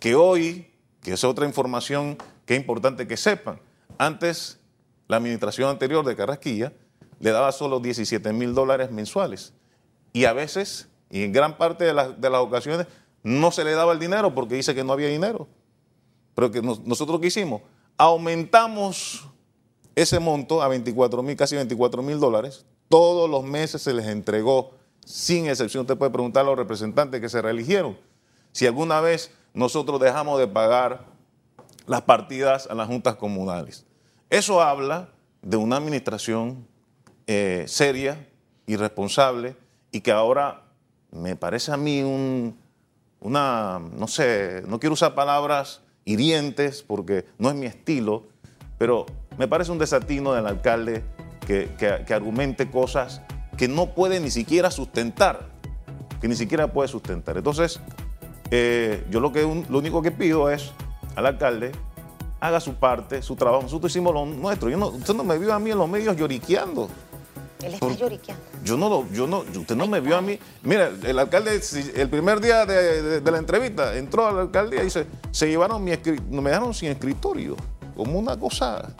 [0.00, 0.66] que hoy,
[1.02, 3.58] que es otra información que es importante que sepan,
[3.98, 4.58] antes
[5.08, 6.72] la administración anterior de Carrasquilla
[7.20, 9.52] le daba solo 17 mil dólares mensuales
[10.12, 12.86] y a veces Y en gran parte de, las- de las ocasiones
[13.22, 15.46] no se le daba el dinero porque dice que no había dinero.
[16.34, 17.62] Pero que nos- nosotros qué hicimos?
[17.96, 19.28] Aumentamos
[19.94, 22.66] ese monto a 24 mil, casi 24 mil dólares.
[22.88, 24.72] Todos los meses se les entregó,
[25.04, 25.82] sin excepción.
[25.82, 27.96] Usted puede preguntar a los representantes que se reeligieron
[28.52, 31.06] si alguna vez nosotros dejamos de pagar
[31.86, 33.86] las partidas a las juntas comunales.
[34.30, 35.10] Eso habla
[35.42, 36.66] de una administración
[37.26, 38.28] eh, seria
[38.66, 39.56] y responsable
[39.92, 40.64] y que ahora
[41.10, 42.58] me parece a mí un,
[43.20, 48.24] una, no sé, no quiero usar palabras hirientes porque no es mi estilo,
[48.78, 49.06] pero
[49.38, 51.02] me parece un desatino del alcalde
[51.46, 53.20] que, que- argumente cosas
[53.56, 55.48] que no puede ni siquiera sustentar,
[56.20, 57.36] que ni siquiera puede sustentar.
[57.36, 57.80] Entonces,
[58.50, 60.72] eh, yo lo, que, lo único que pido es
[61.16, 61.72] al alcalde
[62.40, 63.62] haga su parte, su trabajo.
[63.62, 64.68] Nosotros hicimos lo nuestro.
[64.68, 66.88] Yo no, usted no me vio a mí en los medios lloriqueando.
[67.66, 68.42] Él está lloriqueando.
[68.64, 70.38] Yo no, lo- yo no, usted no me vio a mí.
[70.62, 71.60] Mira, el alcalde,
[71.96, 75.48] el primer día de, de- de la entrevista, entró a la alcaldía y dice, se
[75.48, 77.56] llevaron mi escri- me dejaron sin escritorio,
[77.96, 78.94] como una cosa,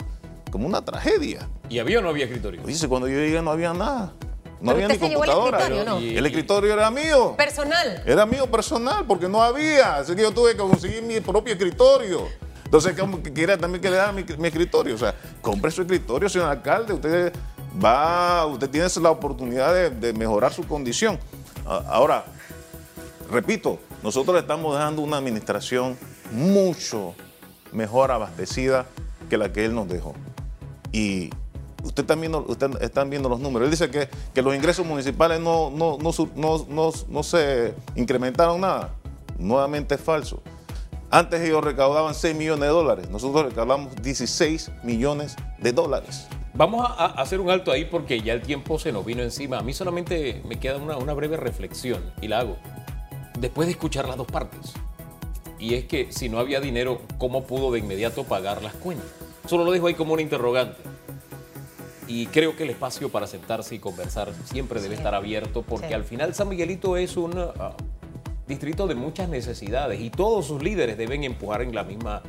[0.51, 1.47] como una tragedia.
[1.69, 2.61] ¿Y había o no había escritorio?
[2.63, 4.13] Dice, cuando yo llegué no había nada,
[4.61, 5.59] no Pero había usted ni se llevó el computadora.
[5.59, 5.99] escritorio, ¿no?
[6.01, 7.35] Y- El escritorio era mío.
[7.37, 8.03] Personal.
[8.05, 9.97] Era mío personal, porque no había.
[9.97, 12.27] Así que yo tuve que conseguir mi propio escritorio.
[12.63, 14.95] Entonces, como que quiera también que le mi, mi escritorio.
[14.95, 16.93] O sea, compre su escritorio, señor alcalde.
[16.93, 17.31] Usted
[17.83, 21.19] va, usted tiene la oportunidad de, mejorar su condición.
[21.65, 22.25] Ahora,
[23.31, 25.97] repito, nosotros estamos dejando una administración
[26.31, 27.13] mucho
[27.71, 28.85] mejor abastecida
[29.29, 30.13] que la que él nos dejó.
[30.91, 31.29] Y
[31.83, 33.65] usted también usted están viendo los números.
[33.65, 38.91] Él dice que, que los ingresos municipales no, no- no- no se incrementaron nada.
[39.37, 40.41] Nuevamente es falso.
[41.11, 43.09] Antes ellos recaudaban 6 millones de dólares.
[43.09, 46.27] Nosotros recaudamos 16 millones de dólares.
[46.55, 49.57] Vamos a, hacer un alto ahí porque ya el tiempo se nos vino encima.
[49.57, 52.57] A mí solamente me queda una, una breve reflexión y la hago.
[53.37, 54.73] Después de escuchar las dos partes.
[55.59, 59.07] Y es que si no había dinero, ¿cómo pudo de inmediato pagar las cuentas?
[59.47, 60.77] Solo lo dejo ahí como un interrogante.
[62.07, 65.93] Y creo que el espacio para sentarse y conversar siempre debe estar abierto porque Sí.
[65.93, 67.75] al final San Miguelito es un ah,
[68.47, 72.21] distrito de muchas necesidades y todos sus líderes deben empujar en la misma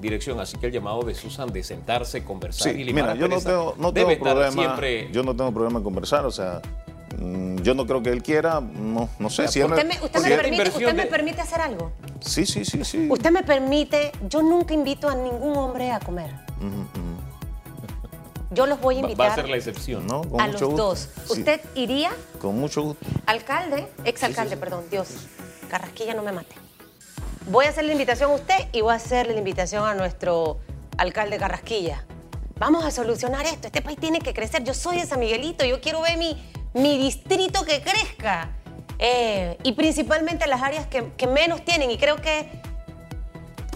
[0.00, 0.38] dirección.
[0.40, 3.28] Así que el llamado de Susan de sentarse, conversar y Sí, limar mira, la yo
[3.28, 4.50] no tengo, no tengo problema.
[4.52, 6.24] siempre Yo no tengo problema en conversar.
[6.26, 6.60] O sea,
[7.18, 8.60] mm, yo no creo que él quiera.
[8.60, 11.60] No, no sé si él ¿Usted me, usted porque me permite, usted me permite hacer
[11.60, 11.92] algo?
[12.20, 13.06] Sí, sí, sí, sí.
[13.10, 16.30] Usted me permite, yo nunca invito a ningún hombre a comer.
[18.50, 20.06] Yo los voy a va, va invitar a ser la excepción.
[20.06, 20.82] No, con a los mucho gusto.
[20.86, 21.08] dos.
[21.26, 22.10] Sí, ¿Usted iría?
[22.40, 23.04] con mucho gusto.
[23.26, 25.08] Alcalde, exalcalde, perdón, Dios,
[25.68, 26.54] Carrasquilla no me mate.
[27.50, 30.58] Voy a hacerle la invitación a usted y voy a hacerle la invitación a nuestro
[30.98, 32.04] alcalde Carrasquilla.
[32.58, 33.68] Vamos a solucionar esto.
[33.68, 34.64] Este país tiene que crecer.
[34.64, 35.64] Yo soy de San Miguelito.
[35.64, 36.36] Yo quiero ver mi,
[36.74, 38.50] mi distrito que crezca.
[38.98, 41.90] Eh, y principalmente las áreas que, que menos tienen.
[41.90, 42.50] Y creo que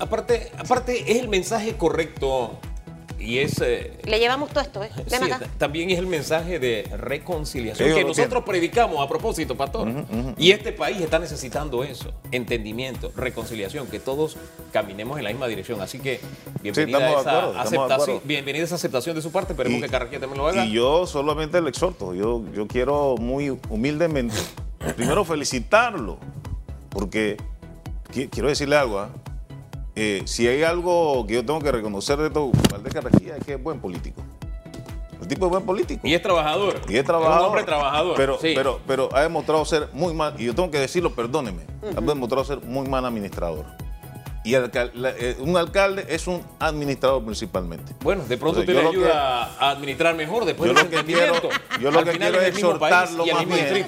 [0.00, 2.58] Aparte, aparte, es el mensaje correcto
[3.22, 3.60] y es.
[3.60, 4.82] eh, le llevamos todo esto.
[4.82, 4.90] ¿eh?
[4.96, 5.38] sí, Ven acá.
[5.38, 9.88] ta- también es el mensaje de reconciliación Ellos que nosotros predicamos a propósito, Pastor.
[10.36, 14.36] Y este país está necesitando eso: entendimiento, reconciliación, que todos
[14.72, 15.80] caminemos en la misma dirección.
[15.80, 16.20] Así que
[16.62, 18.20] bienvenida de a esa acuerdo, aceptación.
[18.24, 19.52] Bienvenida a esa aceptación de su parte.
[19.52, 20.64] Esperemos Y- que Carraquilla también lo haga.
[20.66, 24.34] Y yo solamente le exhorto, yo, yo quiero muy humildemente,
[24.96, 26.18] primero felicitarlo,
[26.90, 27.36] porque
[28.12, 29.10] qui- quiero decirle algo, ¿ah?
[29.94, 33.54] Eh, si hay algo que yo tengo que reconocer de todo Valdés Carrasquilla es que
[33.54, 34.22] es buen político.
[35.20, 36.06] El tipo es buen político.
[36.06, 36.80] Y es trabajador.
[36.88, 37.40] Y es trabajador.
[37.40, 38.14] un hombre trabajador.
[38.16, 38.52] Pero, sí.
[38.56, 41.62] pero, pero ha demostrado ser muy mal, y yo tengo que decirlo, perdóneme,
[41.96, 43.66] ha demostrado ser muy mal administrador.
[44.44, 47.92] Y eh, un alcalde es un administrador principalmente.
[48.02, 50.90] Bueno, de pronto Entonces, usted le que- ayuda a administrar mejor después Yo del lo
[50.90, 51.34] que quiero,
[51.80, 53.86] yo lo Al que quiero es exhortarlo más bien,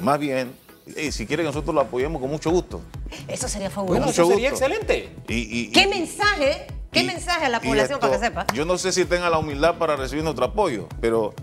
[0.00, 0.52] más bien,
[0.86, 2.80] y si quiere que nosotros lo apoyemos con mucho gusto.
[3.28, 4.06] Eso sería Bueno, fabuloso.
[4.06, 4.64] mucho eso sería gusto.
[4.64, 5.08] excelente.
[5.28, 6.66] Y, y- ¿Qué mensaje?
[6.92, 8.46] ¿Qué y- mensaje a la población para que sepa?
[8.54, 11.34] Yo no sé si tenga la humildad para recibir nuestro apoyo, pero,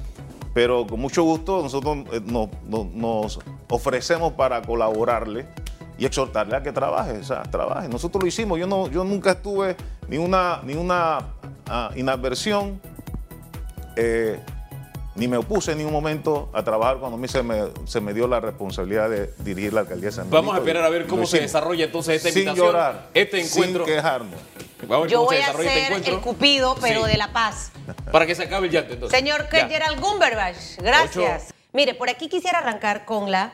[0.54, 5.46] pero con mucho gusto nosotros eh, nos, nos- nos ofrecemos para colaborarle
[5.98, 7.88] y exhortarle a que trabaje, o sea, trabaje.
[7.90, 9.76] Nosotros lo hicimos, yo, no, yo nunca estuve
[10.08, 11.20] ni una, ni una
[11.68, 12.82] ah, inadversión,
[13.96, 14.40] eh,
[15.16, 18.14] ni me opuse en ningún momento a trabajar cuando a mí se me, se me
[18.14, 21.26] dio la responsabilidad de dirigir la alcaldía de San Vamos a esperar a ver cómo
[21.26, 22.66] se desarrolla entonces esta Sin invitación.
[22.68, 23.86] llorar, este encuentro.
[23.86, 24.40] sin quejarnos.
[24.88, 27.12] Vamos Yo voy a este ser el cupido, pero Sí.
[27.12, 27.72] de la paz.
[28.12, 29.18] Para que se acabe el llanto entonces.
[29.18, 29.48] Señor.
[29.50, 31.54] Gerald Gumberbatch, gracias.
[31.72, 33.54] Mire, por aquí quisiera arrancar con la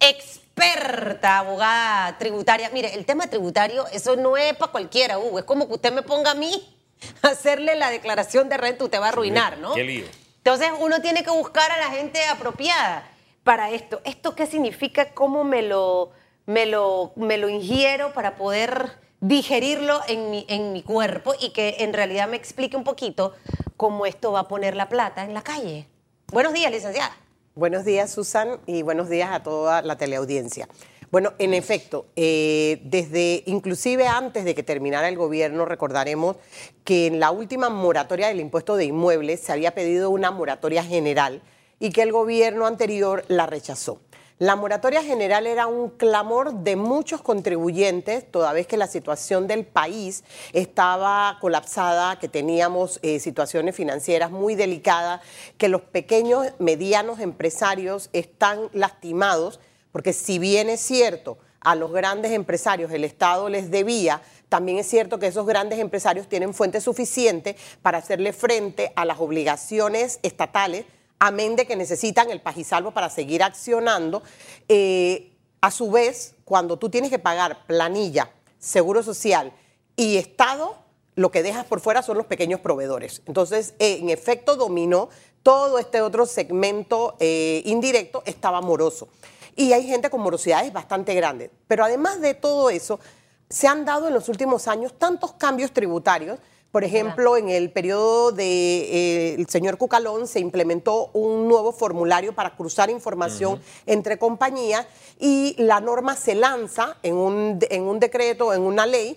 [0.00, 2.70] experta abogada tributaria.
[2.72, 5.38] Mire, el tema tributario, eso no es para cualquiera, Hugo.
[5.38, 6.52] Es como que usted me ponga a mí
[7.22, 9.74] a hacerle la declaración de renta, usted va a arruinar, ¿no?
[9.74, 10.04] qué lío.
[10.46, 13.02] Entonces uno tiene que buscar a la gente apropiada.
[13.42, 14.00] para esto.
[14.04, 15.12] ¿Esto qué significa?
[15.12, 16.12] ¿Cómo me lo,
[16.46, 21.78] me lo, me lo ingiero para poder digerirlo en mi, en mi cuerpo y que
[21.80, 23.34] en realidad me explique un poquito
[23.76, 25.88] cómo esto va a poner la plata en la calle?
[26.28, 27.10] Buenos días, licenciada.
[27.56, 30.68] Buenos días, Susan, y buenos días a toda la teleaudiencia.
[31.16, 36.36] Bueno, en efecto, eh, desde inclusive antes de que terminara el gobierno, recordaremos
[36.84, 41.40] que en la última moratoria del impuesto de inmuebles se había pedido una moratoria general
[41.80, 44.02] y que el gobierno anterior la rechazó.
[44.38, 49.64] La moratoria general era un clamor de muchos contribuyentes, toda vez que la situación del
[49.64, 55.22] país estaba colapsada, que teníamos eh, situaciones financieras muy delicadas,
[55.56, 59.60] que los pequeños, medianos empresarios están lastimados,
[59.96, 64.86] porque si bien es cierto, a los grandes empresarios el Estado les debía, también es
[64.86, 70.84] cierto que esos grandes empresarios tienen fuente suficiente para hacerle frente a las obligaciones estatales
[71.18, 74.22] amén de que necesitan el pajisalvo para seguir accionando.
[74.68, 75.32] Eh,
[75.62, 79.50] a su vez, cuando tú tienes que pagar planilla, seguro social
[79.96, 80.76] y Estado,
[81.14, 83.22] lo que dejas por fuera son los pequeños proveedores.
[83.24, 85.08] Entonces, eh, en efecto, dominó
[85.42, 89.08] todo este otro segmento eh, indirecto, estaba moroso.
[89.56, 91.50] Y hay gente con morosidades bastante grandes.
[91.66, 93.00] Pero además de todo eso,
[93.48, 96.38] se han dado en los últimos años tantos cambios tributarios
[96.76, 102.34] por ejemplo, en el periodo del de, eh, señor Cucalón se implementó un nuevo formulario
[102.34, 104.86] para cruzar información entre compañías
[105.18, 109.16] y la norma se lanza en un, en un decreto, en una ley,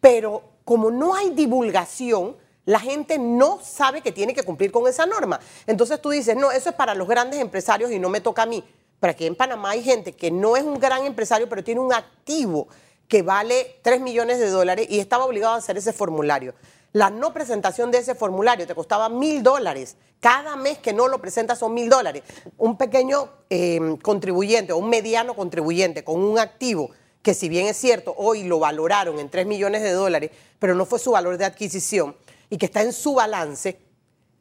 [0.00, 2.34] pero como no hay divulgación,
[2.64, 5.38] la gente no sabe que tiene que cumplir con esa norma.
[5.66, 8.46] Entonces tú dices, no, eso es para los grandes empresarios y no me toca a
[8.46, 8.64] mí.
[9.00, 11.92] Pero aquí en Panamá hay gente que no es un gran empresario, pero tiene un
[11.92, 12.68] activo
[13.08, 16.54] que vale 3 millones de dólares y estaba obligado a hacer ese formulario
[16.96, 19.96] la no presentación de ese formulario te costaba mil dólares.
[20.18, 22.22] Cada mes que no lo presentas son mil dólares.
[22.56, 26.88] Un pequeño eh, contribuyente o un mediano contribuyente con un activo
[27.20, 30.86] que si bien es cierto, hoy lo valoraron en 3 millones de dólares, pero no
[30.86, 32.16] fue su valor de adquisición
[32.48, 33.78] y que está en su balance,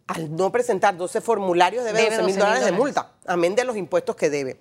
[0.08, 4.16] al no presentar 12 formularios debe, 12 mil dólares de multa, amén de los impuestos
[4.16, 4.58] que debe.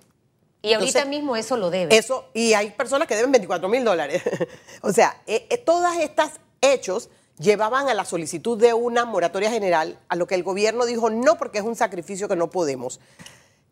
[0.62, 1.94] Y ahorita mismo eso lo debe.
[1.94, 4.22] Eso, y hay personas que deben 24 mil dólares.
[4.80, 9.98] o sea, eh, eh, todas estas hechos llevaban a la solicitud de una moratoria general,
[10.08, 12.98] a lo que el gobierno dijo no porque es un sacrificio que no podemos.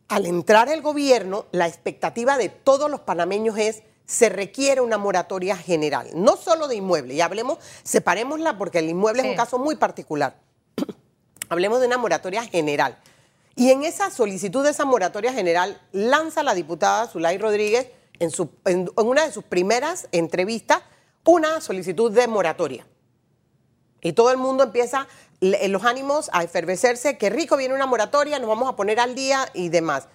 [0.08, 5.56] Al entrar el gobierno, la expectativa de todos los panameños es se requiere una moratoria
[5.56, 9.76] general, no solo de inmueble, y hablemos, separémosla porque el inmueble es un caso muy
[9.76, 10.36] particular.
[11.52, 12.96] Hablemos de una moratoria general.
[13.54, 17.88] Y en esa solicitud de esa moratoria general lanza la diputada Zulay Rodríguez
[18.18, 20.80] en, una de sus primeras entrevistas
[21.24, 22.86] una solicitud de moratoria.
[24.00, 25.06] Y todo el mundo empieza,
[25.42, 29.14] en los ánimos a efervecerse, que rico viene una moratoria, nos vamos a poner al
[29.14, 30.08] día y demás.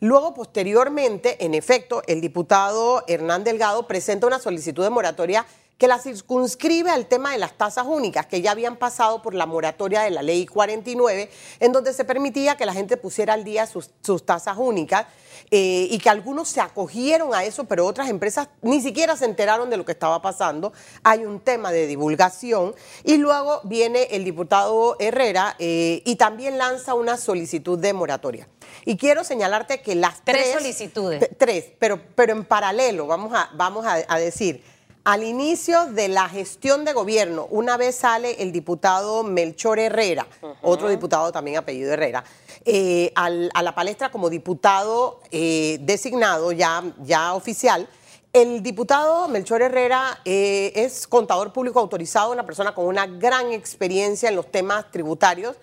[0.00, 5.46] Luego, posteriormente, en efecto, el diputado Hernán Delgado presenta una solicitud de moratoria
[5.82, 9.46] que la circunscribe al tema de las tasas únicas, que ya habían pasado por la
[9.46, 13.66] moratoria de la ley 49, en donde se permitía que la gente pusiera al día
[13.66, 13.90] sus,
[14.24, 15.06] tasas únicas
[15.50, 19.70] eh, y que algunos se acogieron a eso, pero otras empresas ni siquiera se enteraron
[19.70, 20.72] de lo que estaba pasando.
[21.02, 26.94] Hay un tema de divulgación y luego viene el diputado Herrera eh, y también lanza
[26.94, 28.46] una solicitud de moratoria.
[28.84, 31.28] Y quiero señalarte que las tres, tres solicitudes.
[31.36, 34.62] Tres, pero, pero en paralelo, vamos a, vamos a decir
[35.04, 40.26] al inicio de la gestión de gobierno, una vez sale el diputado Melchor Herrera,
[40.62, 42.22] otro diputado también apellido Herrera,
[42.64, 47.88] eh, a la palestra como diputado eh, designado ya, ya oficial.
[48.32, 54.28] El diputado Melchor Herrera eh, es contador público autorizado, una persona con una gran experiencia
[54.28, 55.56] en los temas tributarios,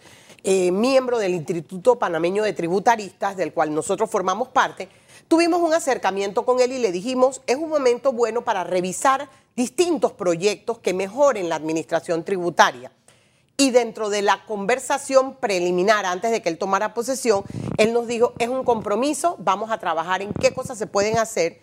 [0.43, 4.87] miembro del Instituto Panameño de Tributaristas, del cual nosotros formamos parte
[5.29, 10.11] Tuvimos un acercamiento con él y le dijimos, es un momento bueno para revisar distintos
[10.11, 12.91] proyectos que mejoren la administración tributaria.
[13.55, 17.43] Y dentro de la conversación preliminar, antes de que él tomara posesión,
[17.77, 21.61] él nos dijo, es un compromiso, vamos a trabajar en qué cosas se pueden hacer.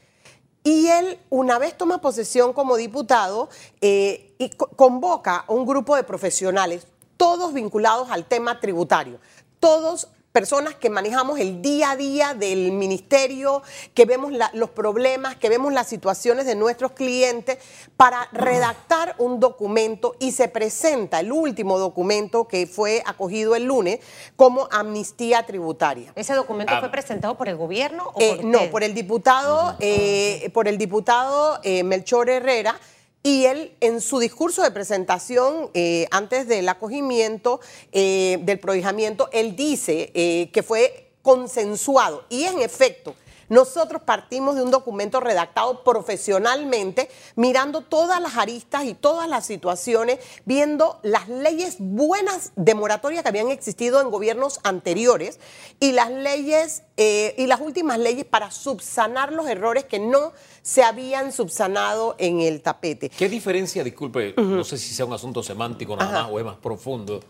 [0.63, 3.49] Y él, una vez toma posesión como diputado,
[3.81, 4.37] eh,
[4.77, 9.19] convoca a un grupo de profesionales, todos vinculados al tema tributario,
[9.59, 13.63] todos personas que manejamos el día a día del ministerio,
[13.95, 17.57] que vemos los problemas, que vemos las situaciones de nuestros clientes,
[17.97, 24.01] para redactar un documento y se presenta el último documento que fue acogido el lunes
[24.37, 26.13] como amnistía tributaria.
[26.15, 26.81] ¿Ese documento ah.
[26.81, 31.61] fue presentado por el gobierno o eh, No, por el diputado, eh, por el diputado
[31.63, 32.79] eh, Melchor Herrera
[33.27, 37.59] y él, en su discurso de presentación, eh, antes del acogimiento,
[37.91, 42.25] eh, del prohijamiento, él dice eh, que fue consensuado.
[42.29, 43.17] Y en efecto,
[43.49, 50.19] nosotros partimos de un documento redactado profesionalmente, mirando todas las aristas y todas las situaciones,
[50.45, 55.39] viendo las leyes buenas de moratoria que habían existido en gobiernos anteriores
[55.81, 60.33] y las leyes eh, y las últimas leyes para subsanar los errores que no
[60.63, 63.09] se habían subsanado en el tapete.
[63.09, 66.57] ¿Qué diferencia, disculpe, no sé si sea un asunto semántico nada más o es más
[66.57, 67.21] profundo,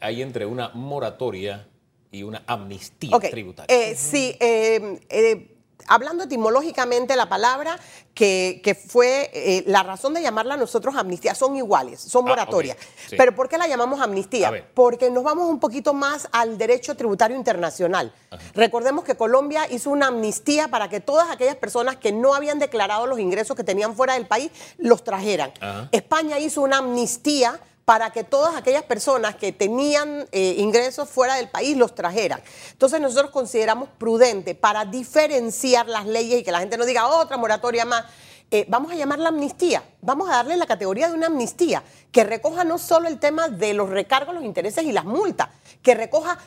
[0.00, 1.68] hay entre una moratoria
[2.16, 3.74] y una amnistía tributaria?
[3.74, 5.52] eh, sí, eh, eh,
[5.88, 7.78] hablando etimológicamente la palabra
[8.12, 12.76] que, que fue eh, la razón de llamarla nosotros amnistía, son iguales, son Ah, moratorias.
[13.08, 13.14] sí.
[13.16, 14.64] Pero ¿por qué la llamamos amnistía?
[14.74, 18.12] Porque nos vamos un poquito más al derecho tributario internacional.
[18.54, 23.06] Recordemos que Colombia hizo una amnistía para que todas aquellas personas que no habían declarado
[23.06, 25.52] los ingresos que tenían fuera del país los trajeran.
[25.60, 25.88] Ajá.
[25.92, 31.48] España hizo una amnistía para que todas aquellas personas que tenían eh, ingresos fuera del
[31.48, 32.42] país los trajeran.
[32.72, 37.36] Entonces nosotros consideramos prudente para diferenciar las leyes y que la gente no diga otra
[37.36, 38.04] moratoria más.
[38.50, 42.64] eh, vamos a llamarla amnistía, vamos a darle la categoría de una amnistía que recoja
[42.64, 45.48] no solo el tema de los recargos, los intereses y las multas,
[45.80, 46.38] que recoja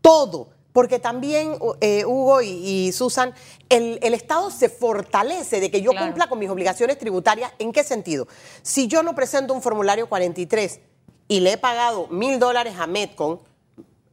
[0.00, 3.32] todo, porque también, eh, Hugo y, y Susan,
[3.70, 6.08] el, el Estado se fortalece de que yo Claro.
[6.08, 7.50] cumpla con mis obligaciones tributarias.
[7.58, 8.28] ¿En qué sentido?
[8.60, 10.80] Si yo no presento un formulario 43
[11.28, 13.40] y le he pagado mil dólares a Metcon,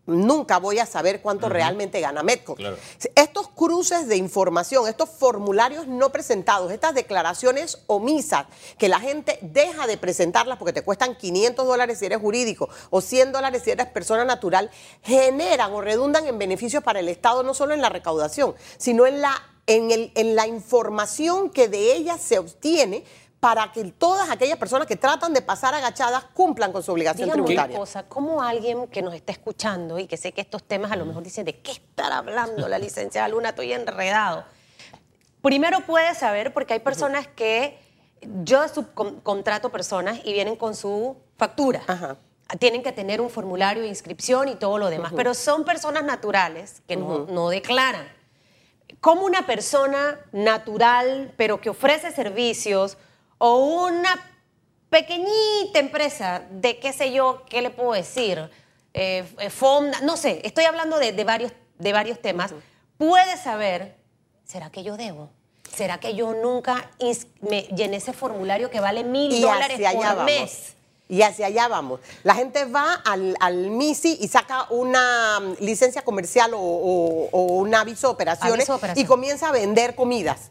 [0.05, 2.23] nunca voy a saber cuánto realmente gana.
[2.55, 2.77] Claro.
[3.15, 8.45] Estos cruces de información, estos formularios no presentados, estas declaraciones omisas
[8.77, 13.01] que la gente deja de presentarlas porque te cuestan 500 dólares si eres jurídico o
[13.01, 14.69] 100 dólares si eres persona natural,
[15.01, 19.21] generan o redundan en beneficios para el Estado no solo en la recaudación, sino en
[19.21, 23.03] la, en el, en la información que de ellas se obtiene
[23.43, 27.41] para que todas aquellas personas que tratan de pasar agachadas cumplan con su obligación Dígame
[27.41, 27.77] una tributaria.
[27.77, 31.03] cosa, ¿cómo alguien que nos está escuchando y que sé que estos temas a lo
[31.03, 33.49] mejor dice, ¿de qué estar hablando la licenciada Luna?
[33.49, 34.45] Estoy enredado.
[35.41, 37.77] Primero puede saber, porque hay personas que
[38.45, 41.83] yo subcontrato personas y vienen con su factura.
[41.87, 42.15] Ajá.
[42.59, 46.81] Tienen que tener un formulario de inscripción y todo lo demás, pero son personas naturales
[46.87, 48.07] que no, no declaran.
[49.01, 52.97] ¿Cómo una persona natural, pero que ofrece servicios,
[53.45, 54.09] o una
[54.89, 58.49] pequeñita empresa de qué sé yo, qué le puedo decir,
[58.93, 62.53] eh, eh, fonda, no sé, estoy hablando de, de varios, de varios temas,
[62.97, 63.97] puede saber,
[64.45, 65.29] ¿será que yo debo?
[65.75, 66.89] ¿Será que yo nunca
[67.41, 70.25] me llené ese formulario que vale mil dólares allá por vamos.
[70.25, 70.73] mes?
[71.09, 71.99] Y hacia allá vamos.
[72.23, 77.41] La gente va al, al MISI y saca una mm, licencia comercial o, o- o
[77.57, 79.03] un aviso de operaciones Aviso de operación.
[79.03, 80.49] y comienza a vender comidas.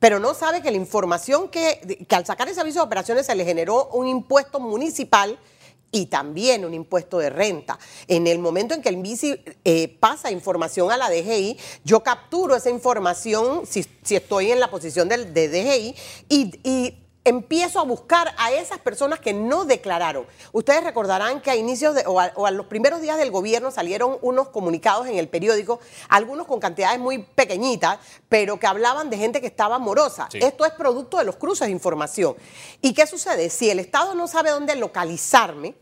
[0.00, 3.34] Pero no sabe que la información que, que al sacar ese aviso de operaciones se
[3.36, 5.38] le generó un impuesto municipal
[5.92, 7.78] y también un impuesto de renta.
[8.08, 12.56] En el momento en que el MISI eh, pasa información a la DGI, yo capturo
[12.56, 15.94] esa información si, si estoy en la posición del, de DGI
[16.28, 20.26] y, y empiezo a buscar a esas personas que no declararon.
[20.52, 23.70] Ustedes recordarán que a inicios de, o, a, o a los primeros días del gobierno
[23.70, 29.18] salieron unos comunicados en el periódico, algunos con cantidades muy pequeñitas, pero que hablaban de
[29.18, 30.28] gente que estaba morosa.
[30.30, 30.38] Sí.
[30.40, 32.36] Esto es producto de los cruces de información.
[32.80, 33.50] ¿Y qué sucede?
[33.50, 35.74] Si el Estado no sabe dónde localizarme,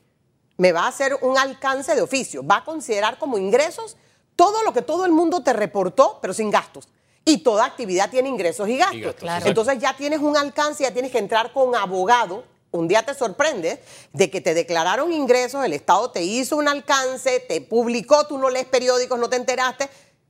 [0.56, 3.96] me va a hacer un alcance de oficio, va a considerar como ingresos
[4.34, 6.88] todo lo que todo el mundo te reportó, pero sin gastos.
[7.28, 9.00] Y toda actividad tiene ingresos y gastos.
[9.00, 9.46] gastos, Claro.
[9.46, 12.44] Entonces ya tienes un alcance, ya tienes que entrar con abogado.
[12.70, 17.40] Un día te sorprende de que te declararon ingresos, el Estado te hizo un alcance,
[17.40, 19.88] te publicó, tú no lees periódicos, no te enteraste,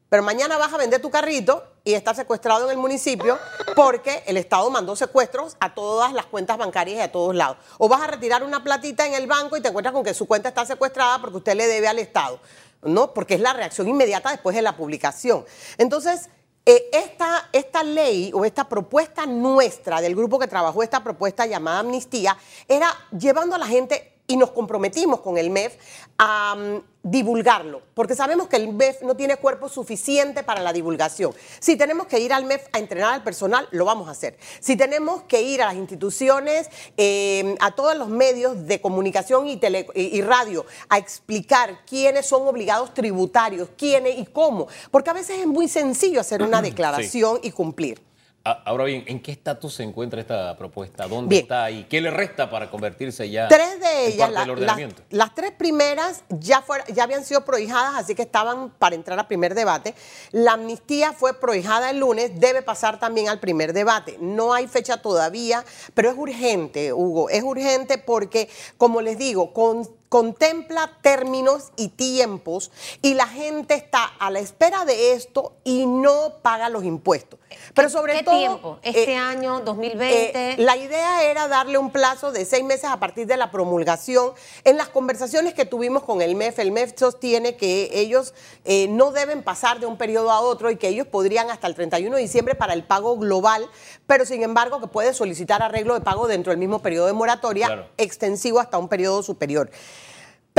[0.08, 3.38] pero mañana vas a vender tu carrito y estás secuestrado en el municipio
[3.74, 7.58] porque el Estado mandó secuestros a todas las cuentas bancarias y a todos lados.
[7.78, 10.26] O vas a retirar una platita en el banco y te encuentras con que su
[10.26, 12.40] cuenta está secuestrada porque usted le debe al Estado.
[12.82, 13.12] ¿no?
[13.12, 15.44] Porque es la reacción inmediata después de la publicación.
[15.78, 16.28] Entonces,
[16.70, 21.78] eh, esta, esta ley o esta propuesta nuestra del grupo que trabajó esta propuesta llamada
[21.78, 22.36] amnistía
[22.68, 25.74] era llevando a la gente y nos comprometimos con el MEF
[26.18, 31.32] a mm, divulgarlo, porque sabemos que el MEF no tiene cuerpo suficiente para la divulgación.
[31.60, 34.36] Si tenemos que ir al MEF a entrenar al personal, lo vamos a hacer.
[34.60, 39.56] Si tenemos que ir a las instituciones, eh, a todos los medios de comunicación y,
[39.56, 45.14] tele- y- y radio, a explicar quiénes son obligados tributarios, quiénes y cómo, porque a
[45.14, 48.07] veces es muy sencillo hacer una declaración y cumplir.
[48.48, 51.06] A- Ahora bien, ¿en qué estatus se encuentra esta propuesta?
[51.06, 51.42] ¿Dónde Bien.
[51.42, 54.50] está y qué le resta para convertirse ya Tres de en ellas, parte la- del
[54.50, 55.02] ordenamiento?
[55.10, 59.26] las tres primeras ya, fuera- ya habían sido prohijadas, así que estaban para entrar al
[59.26, 59.94] primer debate.
[60.32, 64.16] La amnistía fue prohijada el lunes, debe pasar también al primer debate.
[64.18, 69.86] No hay fecha todavía, pero es urgente, Hugo, es urgente porque, como les digo, con
[70.08, 72.70] contempla términos y tiempos
[73.02, 77.38] y la gente está a la espera de esto y no paga los impuestos.
[77.74, 78.36] Pero sobre ¿Qué todo...
[78.38, 78.78] tiempo?
[78.82, 80.52] ¿Este eh, año, 2020?
[80.52, 84.32] eh, la idea era darle un plazo de seis meses a partir de la promulgación.
[84.64, 88.34] En las conversaciones que tuvimos con el MEF, el MEF sostiene que ellos
[88.64, 91.74] eh, no deben pasar de un periodo a otro y que ellos podrían hasta el
[91.74, 93.68] 31 de diciembre para el pago global,
[94.06, 97.66] pero sin embargo que puede solicitar arreglo de pago dentro del mismo periodo de moratoria,
[97.66, 97.86] Claro.
[97.98, 99.70] extensivo hasta un periodo superior.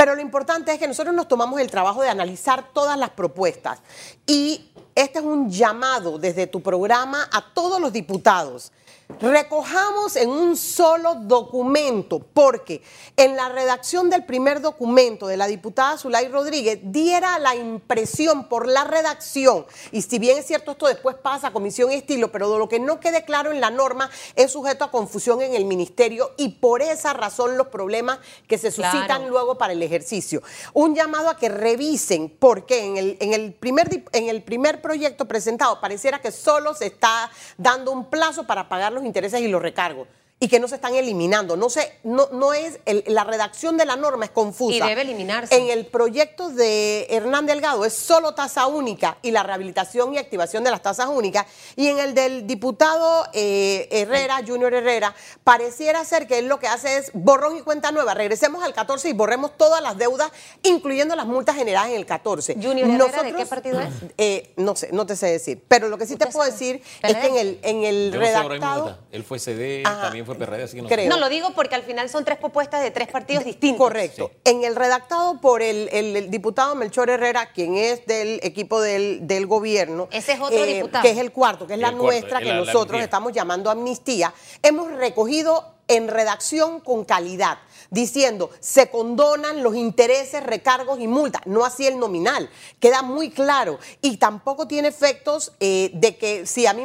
[0.00, 3.80] Pero lo importante es que nosotros nos tomamos el trabajo de analizar todas las propuestas.
[4.26, 8.72] Y este es un llamado desde tu programa a todos los diputados.
[9.18, 12.82] Recojamos en un solo documento, porque
[13.16, 18.66] en la redacción del primer documento de la diputada Zulay Rodríguez diera la impresión por
[18.66, 22.50] la redacción, y si bien es cierto esto después pasa a comisión y estilo, pero
[22.50, 25.64] de lo que no quede claro en la norma es sujeto a confusión en el
[25.64, 29.28] ministerio y por esa razón los problemas que se suscitan Claro.
[29.28, 30.42] luego para el ejercicio.
[30.72, 35.26] Un llamado a que revisen, porque en el, en el, primer, en el primer proyecto
[35.26, 39.62] presentado pareciera que solo se está dando un plazo para pagar los intereses y los
[39.62, 40.08] recargos.
[40.42, 41.54] Y que no se están eliminando.
[41.58, 44.74] No, se, no, no es el- la redacción de la norma es confusa.
[44.74, 45.54] Y debe eliminarse.
[45.54, 50.64] En el proyecto de Hernán Delgado es solo tasa única y la rehabilitación y activación
[50.64, 51.44] de las tasas únicas.
[51.76, 55.14] Y en el del diputado eh, Herrera, Junior Herrera,
[55.44, 58.14] pareciera ser que él lo que hace es borrón y cuenta nueva.
[58.14, 60.30] Regresemos al 14 y borremos todas las deudas,
[60.62, 62.54] incluyendo las multas generadas en el 14.
[62.54, 63.88] Junior Herrera, ¿de qué partido es?
[64.16, 65.62] Eh, no sé, no te sé decir.
[65.68, 66.52] Pero lo que sí te ¿Usted puedo sabe?
[66.58, 68.96] decir es que en el, en el redactado...
[69.12, 70.00] Él fue CD, Ajá.
[70.02, 71.04] también fue PRD, así que no Creo.
[71.04, 71.08] sé.
[71.08, 73.78] No, lo digo porque al final son tres propuestas de tres partidos distintos.
[73.86, 74.30] Correcto.
[74.44, 79.26] En el redactado por el, el- el diputado Melchor Herrera, quien es del equipo del,
[79.26, 80.08] del gobierno.
[80.10, 81.02] eh, Ese es otro diputado.
[81.02, 83.70] Que es el cuarto, que es El la cuarto, nuestra, que la nosotros estamos llamando
[83.70, 84.32] amnistía.
[84.62, 87.58] Hemos recogido en redacción con calidad,
[87.90, 92.48] diciendo se condonan los intereses, recargos y multas, no así el nominal.
[92.78, 93.78] Queda muy claro.
[94.00, 96.84] Y tampoco tiene efectos eh, de que si a mí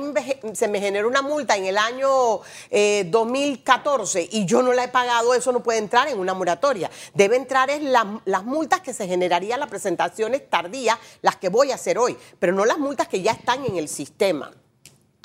[0.53, 4.87] se me generó una multa en el año eh, 2014 y yo no la he
[4.89, 6.89] pagado, eso no puede entrar en una moratoria.
[7.13, 11.75] Debe entrar la- las multas que se generarían las presentaciones tardías, las que voy a
[11.75, 14.51] hacer hoy, pero no las multas que ya están en el sistema.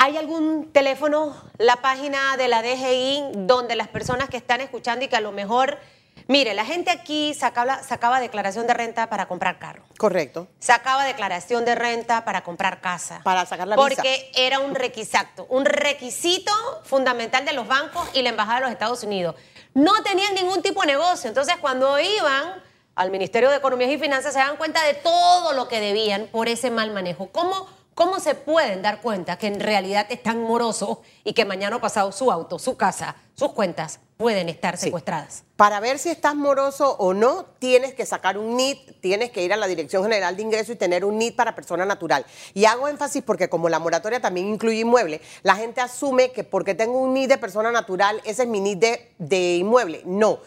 [0.02, 5.08] ¿Hay algún teléfono, la página de la DGI, donde las personas que están escuchando y
[5.08, 5.78] que a lo mejor,
[6.26, 10.48] mire, la gente aquí sacaba, sacaba declaración de renta para comprar carro, Correcto.
[10.58, 13.86] sacaba declaración de renta para comprar casa, Para sacar la visa.
[13.86, 16.50] porque era un requisito, un requisito
[16.84, 19.34] fundamental de los bancos y la embajada de los Estados Unidos.
[19.74, 22.54] No tenían ningún tipo de negocio, entonces cuando iban
[22.94, 26.48] al Ministerio de Economía y Finanzas se dan cuenta de todo lo que debían por
[26.48, 27.28] ese mal manejo.
[27.32, 27.68] ¿Cómo,
[28.00, 32.12] cómo se pueden dar cuenta que en realidad están morosos y que mañana o pasado
[32.12, 34.86] su auto, su casa, sus cuentas pueden estar Sí.
[34.86, 35.44] secuestradas?
[35.56, 39.52] Para ver si estás moroso o no, tienes que sacar un NIT, tienes que ir
[39.52, 42.24] a la Dirección General de Ingreso y tener un NIT para persona natural.
[42.54, 46.74] Y hago énfasis porque como la moratoria también incluye inmueble, la gente asume que porque
[46.74, 50.00] tengo un NIT de persona natural, ese es mi NIT de, de inmueble.
[50.06, 50.38] No.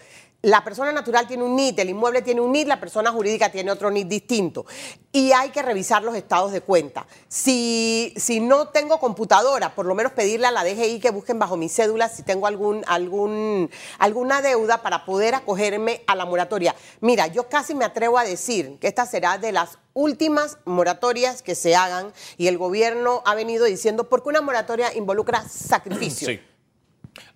[0.45, 3.71] La persona natural tiene un NIT, el inmueble tiene un NIT, la persona jurídica tiene
[3.71, 4.65] otro NIT distinto.
[5.13, 7.07] Y hay que revisar los estados de cuenta.
[7.29, 11.55] Si, si no tengo computadora, por lo menos pedirle a la DGI que busquen bajo
[11.55, 16.75] mi cédula si tengo algún, algún, alguna deuda para poder acogerme a la moratoria.
[16.99, 21.55] Mira, yo casi me atrevo a decir que esta será de las últimas moratorias que
[21.55, 26.27] se hagan y el gobierno ha venido diciendo porque una moratoria involucra sacrificio.
[26.27, 26.41] Sí.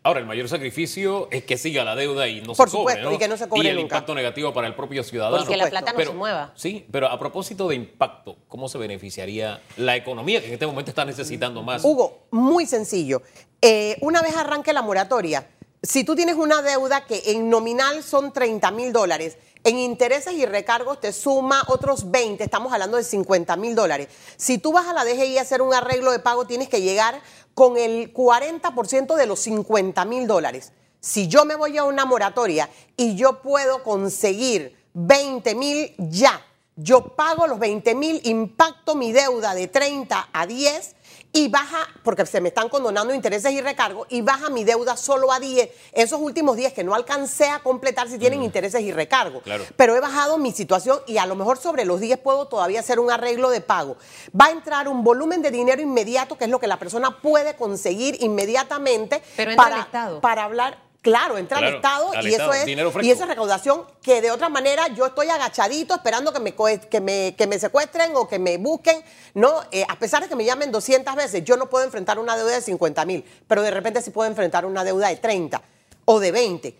[0.03, 3.13] Ahora, el mayor sacrificio es que siga la deuda y no Por se cobre, supuesto,
[3.13, 3.95] y que no se cobre Y el nunca.
[3.97, 5.37] impacto negativo para el propio ciudadano.
[5.37, 5.71] Porque la supuesto.
[5.85, 6.51] plata no Pero- se mueva.
[6.55, 10.89] Sí, pero a propósito de impacto, ¿cómo se beneficiaría la economía que en este momento
[10.91, 11.83] está necesitando más?
[11.83, 13.21] Hugo, muy sencillo.
[13.61, 15.47] Eh, una vez arranque la moratoria,
[15.83, 20.45] si tú tienes una deuda que en nominal son 30 mil dólares, en intereses y
[20.45, 24.07] recargos te suma otros 20, estamos hablando de 50 mil dólares.
[24.37, 27.21] Si tú vas a la DGI a hacer un arreglo de pago, tienes que llegar
[27.53, 30.71] con el 40% de los 50 mil dólares.
[30.99, 36.41] Si yo me voy a una moratoria y yo puedo conseguir 20 mil ya,
[36.75, 40.95] yo pago los 20 mil, impacto mi deuda de 30 a 10
[41.33, 45.31] y baja, porque se me están condonando intereses y recargos, y baja mi deuda solo
[45.31, 45.69] a 10.
[45.91, 49.43] Esos últimos 10 que no alcancé a completar si tienen intereses y recargos.
[49.43, 49.63] Claro.
[49.75, 52.99] Pero he bajado mi situación y a lo mejor sobre los 10 puedo todavía hacer
[52.99, 53.97] un arreglo de pago.
[54.39, 57.55] Va a entrar un volumen de dinero inmediato, que es lo que la persona puede
[57.55, 60.21] conseguir inmediatamente Pero Estado.
[60.21, 60.86] para hablar.
[61.07, 64.19] Claro, entra al Estado al y Estado, eso es dinero y eso es recaudación que
[64.21, 68.27] de otra manera yo estoy agachadito esperando que me, que me, que me secuestren o
[68.27, 69.01] que me busquen.
[69.33, 72.35] No, Eh, a pesar de que me llamen 200 veces, yo no puedo enfrentar una
[72.35, 75.61] deuda de 50 mil, pero de repente sí puedo enfrentar una deuda de 30
[76.03, 76.77] o de 20.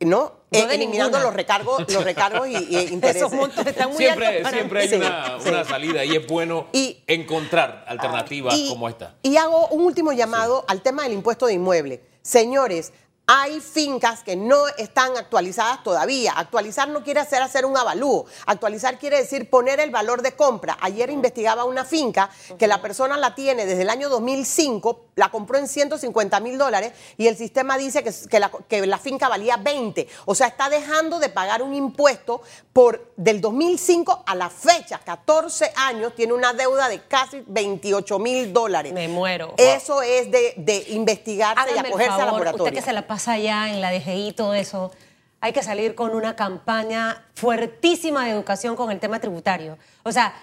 [0.00, 0.06] ¿no?
[0.18, 1.22] No Eh, eliminando ninguna.
[1.24, 3.22] los recargos, los recargos y, y intereses.
[3.22, 6.26] Esos montos están muy Siempre, altos para siempre hay una, Sí, una salida y es
[6.26, 9.14] bueno Y- encontrar alternativas Y- como esta.
[9.22, 12.00] Y hago un último llamado al tema del impuesto de inmueble.
[12.22, 12.92] Señores,
[13.30, 16.32] hay fincas que no están actualizadas todavía.
[16.34, 18.24] Actualizar no quiere hacer hacer un avalúo.
[18.46, 20.78] Actualizar quiere decir poner el valor de compra.
[20.80, 25.58] Ayer investigaba una finca que la persona la tiene desde el año 2005, la compró
[25.58, 29.58] en 150 mil dólares y el sistema dice que, que la, que la finca valía
[29.58, 30.08] 20.
[30.24, 32.40] O sea, está dejando de pagar un impuesto
[32.72, 38.54] por del 2005 a la fecha, 14 años, tiene una deuda de casi 28 mil
[38.54, 38.94] dólares.
[38.94, 39.52] Me muero.
[39.58, 42.80] Eso es de, de investigarse y el acogerse a la favor, usted moratoria.
[42.80, 44.92] que se la pasa allá en la DGI todo eso,
[45.40, 49.78] hay que salir con una campaña fuertísima de educación con el tema tributario.
[50.02, 50.34] O sea,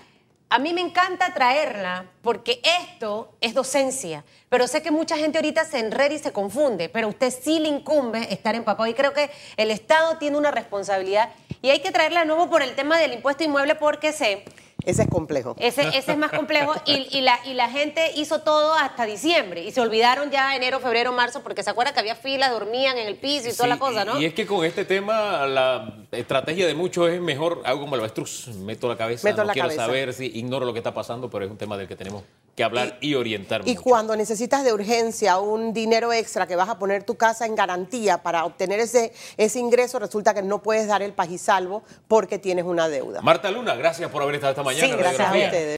[0.50, 5.66] a mí me encanta traerla porque esto es docencia, pero sé que mucha gente ahorita
[5.66, 9.32] se enreda y se confunde, pero usted sí le incumbe estar empapado y creo que
[9.58, 11.30] el Estado tiene una responsabilidad
[11.62, 14.46] y hay que traerla de nuevo por el tema del impuesto inmueble porque sé
[14.86, 15.56] Ese es complejo.
[15.60, 19.64] ese, ese es más complejo y, y la, y la gente hizo todo hasta diciembre
[19.64, 23.08] y se olvidaron ya enero, febrero, marzo porque se acuerda que había filas, dormían en
[23.08, 24.20] el piso y toda Sí, la cosa, ¿no?
[24.22, 28.02] Y es que con este tema la estrategia de muchos es mejor hago como el
[28.02, 29.86] avestruz, meto la cabeza, Meto no la quiero cabeza.
[29.86, 32.24] saber si ignoro lo que está pasando, pero es un tema del que tenemos
[32.56, 33.82] que hablar y, orientar Y mucho.
[33.82, 38.24] cuando necesitas de urgencia un dinero extra que vas a poner tu casa en garantía
[38.24, 42.88] para obtener ese, ese ingreso, resulta que no puedes dar el pajisalvo porque tienes una
[42.88, 43.22] deuda.
[43.22, 44.88] Marta Luna, gracias por haber estado esta mañana.
[44.88, 45.66] Sí, gracias a ustedes.